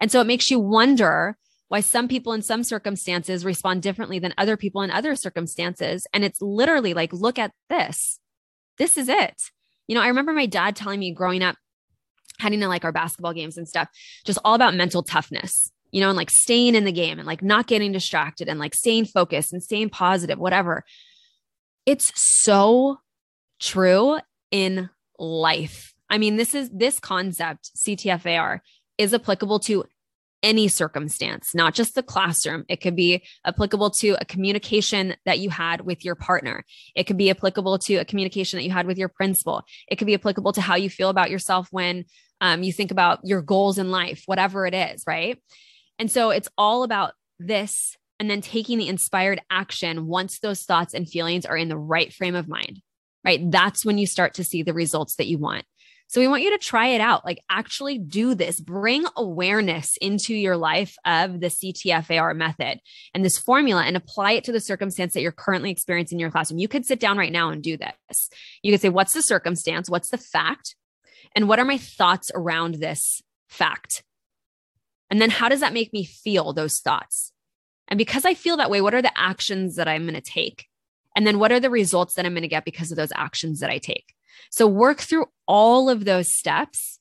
And 0.00 0.10
so 0.10 0.20
it 0.20 0.26
makes 0.26 0.50
you 0.50 0.58
wonder 0.58 1.36
why 1.68 1.80
some 1.80 2.06
people 2.06 2.32
in 2.32 2.42
some 2.42 2.62
circumstances 2.62 3.44
respond 3.44 3.82
differently 3.82 4.18
than 4.18 4.34
other 4.38 4.56
people 4.56 4.82
in 4.82 4.90
other 4.90 5.16
circumstances. 5.16 6.06
And 6.12 6.24
it's 6.24 6.40
literally 6.40 6.94
like, 6.94 7.12
look 7.12 7.38
at 7.38 7.52
this. 7.68 8.20
This 8.78 8.96
is 8.96 9.08
it. 9.08 9.42
You 9.88 9.94
know, 9.94 10.02
I 10.02 10.08
remember 10.08 10.32
my 10.32 10.46
dad 10.46 10.76
telling 10.76 11.00
me 11.00 11.12
growing 11.12 11.42
up, 11.42 11.56
heading 12.38 12.60
to 12.60 12.68
like 12.68 12.84
our 12.84 12.92
basketball 12.92 13.32
games 13.32 13.56
and 13.56 13.68
stuff, 13.68 13.88
just 14.24 14.38
all 14.44 14.54
about 14.54 14.74
mental 14.74 15.02
toughness, 15.02 15.72
you 15.90 16.00
know, 16.00 16.08
and 16.08 16.16
like 16.16 16.30
staying 16.30 16.74
in 16.74 16.84
the 16.84 16.92
game 16.92 17.18
and 17.18 17.26
like 17.26 17.42
not 17.42 17.66
getting 17.66 17.92
distracted 17.92 18.48
and 18.48 18.60
like 18.60 18.74
staying 18.74 19.06
focused 19.06 19.52
and 19.52 19.62
staying 19.62 19.90
positive, 19.90 20.38
whatever. 20.38 20.84
It's 21.84 22.12
so 22.20 22.98
true 23.58 24.18
in 24.50 24.90
life. 25.18 25.94
I 26.10 26.18
mean, 26.18 26.36
this 26.36 26.54
is 26.54 26.70
this 26.70 27.00
concept, 27.00 27.70
CTFAR, 27.76 28.60
is 28.98 29.14
applicable 29.14 29.60
to 29.60 29.84
any 30.42 30.68
circumstance, 30.68 31.54
not 31.54 31.74
just 31.74 31.94
the 31.94 32.02
classroom. 32.02 32.64
It 32.68 32.80
could 32.80 32.94
be 32.94 33.24
applicable 33.44 33.90
to 33.90 34.16
a 34.20 34.24
communication 34.24 35.16
that 35.24 35.38
you 35.38 35.50
had 35.50 35.80
with 35.80 36.04
your 36.04 36.14
partner. 36.14 36.64
It 36.94 37.04
could 37.04 37.16
be 37.16 37.30
applicable 37.30 37.78
to 37.80 37.96
a 37.96 38.04
communication 38.04 38.58
that 38.58 38.64
you 38.64 38.70
had 38.70 38.86
with 38.86 38.98
your 38.98 39.08
principal. 39.08 39.64
It 39.88 39.96
could 39.96 40.06
be 40.06 40.14
applicable 40.14 40.52
to 40.52 40.60
how 40.60 40.76
you 40.76 40.90
feel 40.90 41.08
about 41.08 41.30
yourself 41.30 41.68
when 41.70 42.04
um, 42.40 42.62
you 42.62 42.72
think 42.72 42.90
about 42.90 43.20
your 43.24 43.42
goals 43.42 43.78
in 43.78 43.90
life, 43.90 44.22
whatever 44.26 44.66
it 44.66 44.74
is, 44.74 45.02
right? 45.06 45.42
And 45.98 46.10
so 46.10 46.30
it's 46.30 46.48
all 46.58 46.82
about 46.82 47.14
this 47.38 47.96
and 48.18 48.30
then 48.30 48.40
taking 48.40 48.78
the 48.78 48.88
inspired 48.88 49.40
action 49.50 50.06
once 50.06 50.38
those 50.38 50.62
thoughts 50.62 50.94
and 50.94 51.08
feelings 51.08 51.44
are 51.44 51.56
in 51.56 51.68
the 51.68 51.78
right 51.78 52.12
frame 52.12 52.34
of 52.34 52.48
mind, 52.48 52.82
right? 53.24 53.50
That's 53.50 53.84
when 53.84 53.98
you 53.98 54.06
start 54.06 54.34
to 54.34 54.44
see 54.44 54.62
the 54.62 54.74
results 54.74 55.16
that 55.16 55.26
you 55.26 55.38
want. 55.38 55.64
So 56.08 56.20
we 56.20 56.28
want 56.28 56.42
you 56.42 56.50
to 56.50 56.58
try 56.58 56.88
it 56.88 57.00
out, 57.00 57.24
like 57.24 57.42
actually 57.50 57.98
do 57.98 58.34
this, 58.34 58.60
bring 58.60 59.04
awareness 59.16 59.96
into 59.96 60.34
your 60.34 60.56
life 60.56 60.96
of 61.04 61.40
the 61.40 61.48
CTFAR 61.48 62.36
method 62.36 62.78
and 63.12 63.24
this 63.24 63.38
formula 63.38 63.82
and 63.82 63.96
apply 63.96 64.32
it 64.32 64.44
to 64.44 64.52
the 64.52 64.60
circumstance 64.60 65.14
that 65.14 65.22
you're 65.22 65.32
currently 65.32 65.70
experiencing 65.70 66.16
in 66.16 66.20
your 66.20 66.30
classroom. 66.30 66.60
You 66.60 66.68
could 66.68 66.86
sit 66.86 67.00
down 67.00 67.18
right 67.18 67.32
now 67.32 67.50
and 67.50 67.62
do 67.62 67.76
this. 67.76 68.30
You 68.62 68.72
could 68.72 68.80
say, 68.80 68.88
what's 68.88 69.14
the 69.14 69.22
circumstance? 69.22 69.90
What's 69.90 70.10
the 70.10 70.18
fact? 70.18 70.76
And 71.34 71.48
what 71.48 71.58
are 71.58 71.64
my 71.64 71.78
thoughts 71.78 72.30
around 72.34 72.76
this 72.76 73.20
fact? 73.48 74.04
And 75.10 75.20
then 75.20 75.30
how 75.30 75.48
does 75.48 75.60
that 75.60 75.72
make 75.72 75.92
me 75.92 76.04
feel 76.04 76.52
those 76.52 76.80
thoughts? 76.80 77.32
And 77.88 77.98
because 77.98 78.24
I 78.24 78.34
feel 78.34 78.56
that 78.56 78.70
way, 78.70 78.80
what 78.80 78.94
are 78.94 79.02
the 79.02 79.16
actions 79.18 79.76
that 79.76 79.88
I'm 79.88 80.02
going 80.02 80.14
to 80.14 80.20
take? 80.20 80.66
And 81.16 81.26
then 81.26 81.38
what 81.38 81.52
are 81.52 81.60
the 81.60 81.70
results 81.70 82.14
that 82.14 82.26
I'm 82.26 82.32
going 82.32 82.42
to 82.42 82.48
get 82.48 82.64
because 82.64 82.90
of 82.90 82.96
those 82.96 83.12
actions 83.14 83.60
that 83.60 83.70
I 83.70 83.78
take? 83.78 84.15
So 84.50 84.66
work 84.66 85.00
through 85.00 85.26
all 85.46 85.88
of 85.88 86.04
those 86.04 86.32
steps 86.32 86.98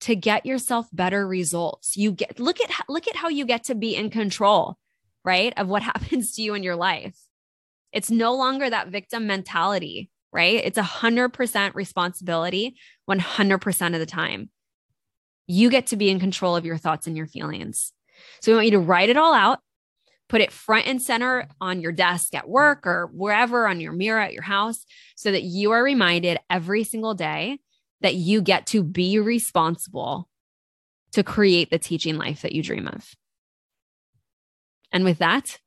to 0.00 0.14
get 0.14 0.46
yourself 0.46 0.88
better 0.92 1.26
results. 1.26 1.96
You 1.96 2.12
get 2.12 2.38
look 2.38 2.60
at 2.60 2.70
look 2.88 3.08
at 3.08 3.16
how 3.16 3.28
you 3.28 3.46
get 3.46 3.64
to 3.64 3.74
be 3.74 3.96
in 3.96 4.10
control, 4.10 4.76
right? 5.24 5.52
Of 5.56 5.68
what 5.68 5.82
happens 5.94 6.34
to 6.34 6.42
you 6.42 6.54
in 6.54 6.62
your 6.62 6.76
life. 6.76 7.16
It's 7.92 8.10
no 8.10 8.34
longer 8.34 8.68
that 8.68 8.88
victim 8.88 9.26
mentality, 9.26 10.10
right? 10.32 10.60
It's 10.62 10.78
a 10.78 10.82
100% 10.82 11.74
responsibility 11.74 12.76
100% 13.08 13.94
of 13.94 14.00
the 14.00 14.06
time. 14.06 14.50
You 15.46 15.70
get 15.70 15.86
to 15.88 15.96
be 15.96 16.10
in 16.10 16.18
control 16.18 16.56
of 16.56 16.66
your 16.66 16.76
thoughts 16.76 17.06
and 17.06 17.16
your 17.16 17.26
feelings. 17.26 17.92
So 18.40 18.52
we 18.52 18.56
want 18.56 18.64
you 18.66 18.72
to 18.72 18.78
write 18.80 19.08
it 19.08 19.16
all 19.16 19.32
out 19.32 19.60
put 20.28 20.40
it 20.40 20.52
front 20.52 20.86
and 20.86 21.00
center 21.00 21.48
on 21.60 21.80
your 21.80 21.92
desk 21.92 22.34
at 22.34 22.48
work 22.48 22.86
or 22.86 23.08
wherever 23.12 23.66
on 23.66 23.80
your 23.80 23.92
mirror 23.92 24.20
at 24.20 24.32
your 24.32 24.42
house 24.42 24.84
so 25.14 25.30
that 25.30 25.42
you 25.42 25.70
are 25.70 25.82
reminded 25.82 26.38
every 26.50 26.84
single 26.84 27.14
day 27.14 27.58
that 28.00 28.14
you 28.14 28.42
get 28.42 28.66
to 28.66 28.82
be 28.82 29.18
responsible 29.18 30.28
to 31.12 31.22
create 31.22 31.70
the 31.70 31.78
teaching 31.78 32.16
life 32.16 32.42
that 32.42 32.52
you 32.52 32.62
dream 32.62 32.86
of. 32.86 33.14
And 34.92 35.04
with 35.04 35.18
that, 35.18 35.60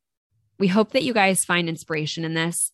we 0.57 0.67
hope 0.67 0.91
that 0.91 1.03
you 1.03 1.13
guys 1.13 1.45
find 1.45 1.69
inspiration 1.69 2.25
in 2.25 2.33
this. 2.33 2.71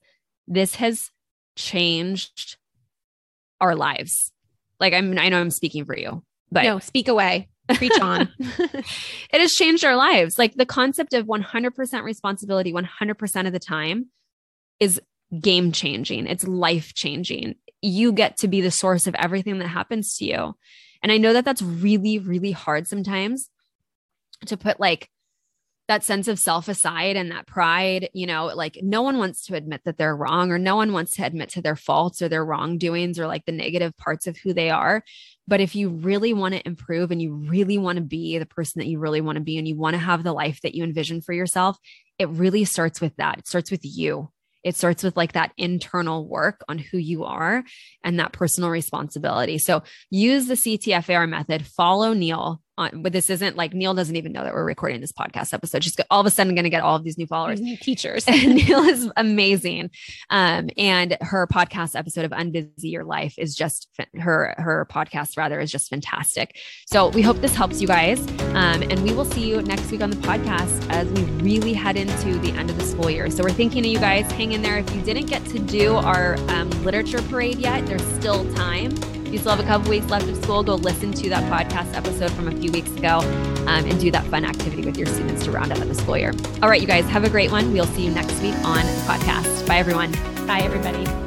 This 0.47 0.75
has 0.75 1.11
changed 1.55 2.57
our 3.61 3.75
lives. 3.75 4.31
Like 4.79 4.93
I'm 4.93 5.17
I 5.17 5.29
know 5.29 5.39
I'm 5.39 5.51
speaking 5.51 5.85
for 5.85 5.97
you, 5.97 6.23
but 6.51 6.63
no, 6.63 6.79
speak 6.79 7.07
away. 7.07 7.49
Preach 7.73 7.99
on. 7.99 8.30
it 8.39 9.41
has 9.41 9.54
changed 9.54 9.84
our 9.84 9.95
lives. 9.95 10.38
Like 10.38 10.56
the 10.56 10.65
concept 10.65 11.13
of 11.13 11.25
100% 11.25 12.04
responsibility 12.04 12.73
100% 12.73 13.47
of 13.47 13.54
the 13.54 13.60
time 13.60 14.08
is 14.80 15.01
game 15.41 15.71
changing. 15.71 16.28
It's 16.28 16.47
life 16.47 16.93
changing. 16.93 17.56
You 17.82 18.12
get 18.12 18.38
to 18.38 18.47
be 18.47 18.62
the 18.62 18.71
source 18.71 19.08
of 19.08 19.15
everything 19.15 19.60
that 19.60 19.67
happens 19.67 20.15
to 20.17 20.25
you. 20.25 20.56
And 21.01 21.12
I 21.12 21.17
know 21.17 21.34
that 21.34 21.45
that's 21.45 21.62
really, 21.62 22.19
really 22.19 22.51
hard 22.51 22.88
sometimes 22.88 23.49
to 24.45 24.58
put 24.58 24.80
like 24.80 25.10
that 25.87 26.03
sense 26.03 26.27
of 26.27 26.39
self 26.39 26.67
aside 26.67 27.15
and 27.15 27.31
that 27.31 27.45
pride, 27.45 28.09
you 28.13 28.25
know, 28.25 28.47
like 28.47 28.79
no 28.81 29.01
one 29.01 29.17
wants 29.17 29.45
to 29.45 29.55
admit 29.55 29.81
that 29.85 29.97
they're 29.97 30.15
wrong 30.15 30.51
or 30.51 30.57
no 30.57 30.75
one 30.75 30.93
wants 30.93 31.15
to 31.15 31.25
admit 31.25 31.49
to 31.49 31.61
their 31.61 31.75
faults 31.75 32.21
or 32.21 32.29
their 32.29 32.43
wrongdoings 32.43 33.19
or 33.19 33.27
like 33.27 33.45
the 33.45 33.51
negative 33.51 33.95
parts 33.97 34.25
of 34.25 34.37
who 34.37 34.53
they 34.53 34.69
are. 34.69 35.03
But 35.47 35.61
if 35.61 35.75
you 35.75 35.89
really 35.89 36.33
want 36.33 36.55
to 36.55 36.67
improve 36.67 37.11
and 37.11 37.21
you 37.21 37.35
really 37.35 37.77
want 37.77 37.97
to 37.97 38.03
be 38.03 38.39
the 38.39 38.47
person 38.47 38.79
that 38.79 38.87
you 38.87 38.97
really 38.97 39.21
want 39.21 39.35
to 39.37 39.43
be 39.43 39.57
and 39.57 39.67
you 39.67 39.77
want 39.77 39.93
to 39.93 39.99
have 39.99 40.23
the 40.23 40.33
life 40.33 40.59
that 40.61 40.73
you 40.73 40.83
envision 40.83 41.21
for 41.21 41.33
yourself, 41.33 41.77
it 42.17 42.29
really 42.29 42.65
starts 42.65 42.99
with 42.99 43.15
that. 43.17 43.39
It 43.39 43.47
starts 43.47 43.69
with 43.69 43.81
you. 43.83 44.31
It 44.63 44.75
starts 44.75 45.03
with 45.03 45.15
like 45.15 45.33
that 45.33 45.51
internal 45.57 46.27
work 46.27 46.61
on 46.67 46.79
who 46.79 46.97
you 46.97 47.25
are 47.25 47.63
and 48.03 48.19
that 48.19 48.31
personal 48.31 48.71
responsibility. 48.71 49.59
So 49.59 49.83
use 50.09 50.47
the 50.47 50.55
CTFAR 50.55 51.29
method, 51.29 51.67
follow 51.67 52.13
Neill 52.13 52.63
on, 52.77 53.01
but 53.01 53.13
this 53.13 53.29
isn't 53.29 53.55
like 53.55 53.73
Neill 53.73 53.93
doesn't 53.93 54.15
even 54.15 54.31
know 54.31 54.43
that 54.43 54.53
we're 54.53 54.65
recording 54.65 55.01
this 55.01 55.11
podcast 55.11 55.53
episode. 55.53 55.83
She's 55.83 55.95
all 56.09 56.19
of 56.19 56.25
a 56.25 56.31
sudden 56.31 56.55
going 56.55 56.63
to 56.63 56.69
get 56.69 56.83
all 56.83 56.95
of 56.95 57.03
these 57.03 57.17
new 57.17 57.27
followers, 57.27 57.61
new 57.61 57.77
teachers. 57.77 58.25
And 58.27 58.55
Neill 58.67 58.83
is 58.83 59.09
amazing. 59.15 59.91
Um, 60.29 60.69
and 60.77 61.17
her 61.21 61.47
podcast 61.47 61.97
episode 61.97 62.25
of 62.25 62.31
Unbusy 62.31 62.91
Your 62.91 63.03
Life 63.03 63.35
is 63.38 63.55
just 63.55 63.88
her, 64.19 64.53
her 64.57 64.88
podcast 64.91 65.38
rather 65.38 65.59
is 65.59 65.71
just 65.71 65.89
fantastic. 65.89 66.57
So 66.85 67.09
we 67.09 67.21
hope 67.21 67.38
this 67.38 67.55
helps 67.55 67.81
you 67.81 67.88
guys. 67.88 68.19
Um, 68.53 68.83
and 68.83 69.01
we 69.03 69.13
will 69.13 69.25
see 69.25 69.47
you 69.47 69.61
next 69.61 69.89
week 69.91 70.01
on 70.01 70.09
the 70.09 70.17
podcast 70.17 70.89
as 70.89 71.07
we 71.09 71.23
really 71.41 71.73
head 71.73 71.95
into 71.95 72.38
the 72.39 72.51
end 72.51 72.69
of 72.69 72.77
the 72.77 72.83
school 72.83 73.09
year. 73.09 73.29
So 73.29 73.43
we're 73.43 73.51
thinking 73.51 73.85
of 73.85 73.91
you 73.91 73.99
guys, 73.99 74.29
hang 74.33 74.51
in 74.51 74.61
there. 74.61 74.77
If 74.77 74.93
you 74.95 75.01
didn't 75.01 75.27
get 75.27 75.45
to 75.45 75.59
do 75.59 75.95
our 75.95 76.35
um, 76.49 76.69
literature 76.83 77.21
parade 77.23 77.57
yet, 77.57 77.85
there's 77.85 78.05
still 78.15 78.51
time 78.55 78.93
you 79.31 79.38
still 79.38 79.55
have 79.55 79.59
a 79.59 79.67
couple 79.67 79.89
weeks 79.89 80.07
left 80.07 80.27
of 80.27 80.35
school, 80.43 80.63
go 80.63 80.75
listen 80.75 81.11
to 81.13 81.29
that 81.29 81.43
podcast 81.51 81.95
episode 81.95 82.31
from 82.31 82.47
a 82.47 82.51
few 82.51 82.71
weeks 82.71 82.91
ago 82.91 83.19
um, 83.67 83.85
and 83.85 83.99
do 83.99 84.11
that 84.11 84.25
fun 84.25 84.45
activity 84.45 84.83
with 84.83 84.97
your 84.97 85.07
students 85.07 85.43
to 85.45 85.51
round 85.51 85.71
out 85.71 85.79
the 85.79 85.95
school 85.95 86.17
year. 86.17 86.33
All 86.61 86.69
right, 86.69 86.81
you 86.81 86.88
guys, 86.88 87.05
have 87.05 87.23
a 87.23 87.29
great 87.29 87.51
one. 87.51 87.71
We'll 87.73 87.85
see 87.85 88.05
you 88.05 88.11
next 88.11 88.41
week 88.41 88.55
on 88.65 88.85
the 88.85 89.03
podcast. 89.07 89.67
Bye, 89.67 89.77
everyone. 89.77 90.11
Bye, 90.47 90.61
everybody. 90.61 91.24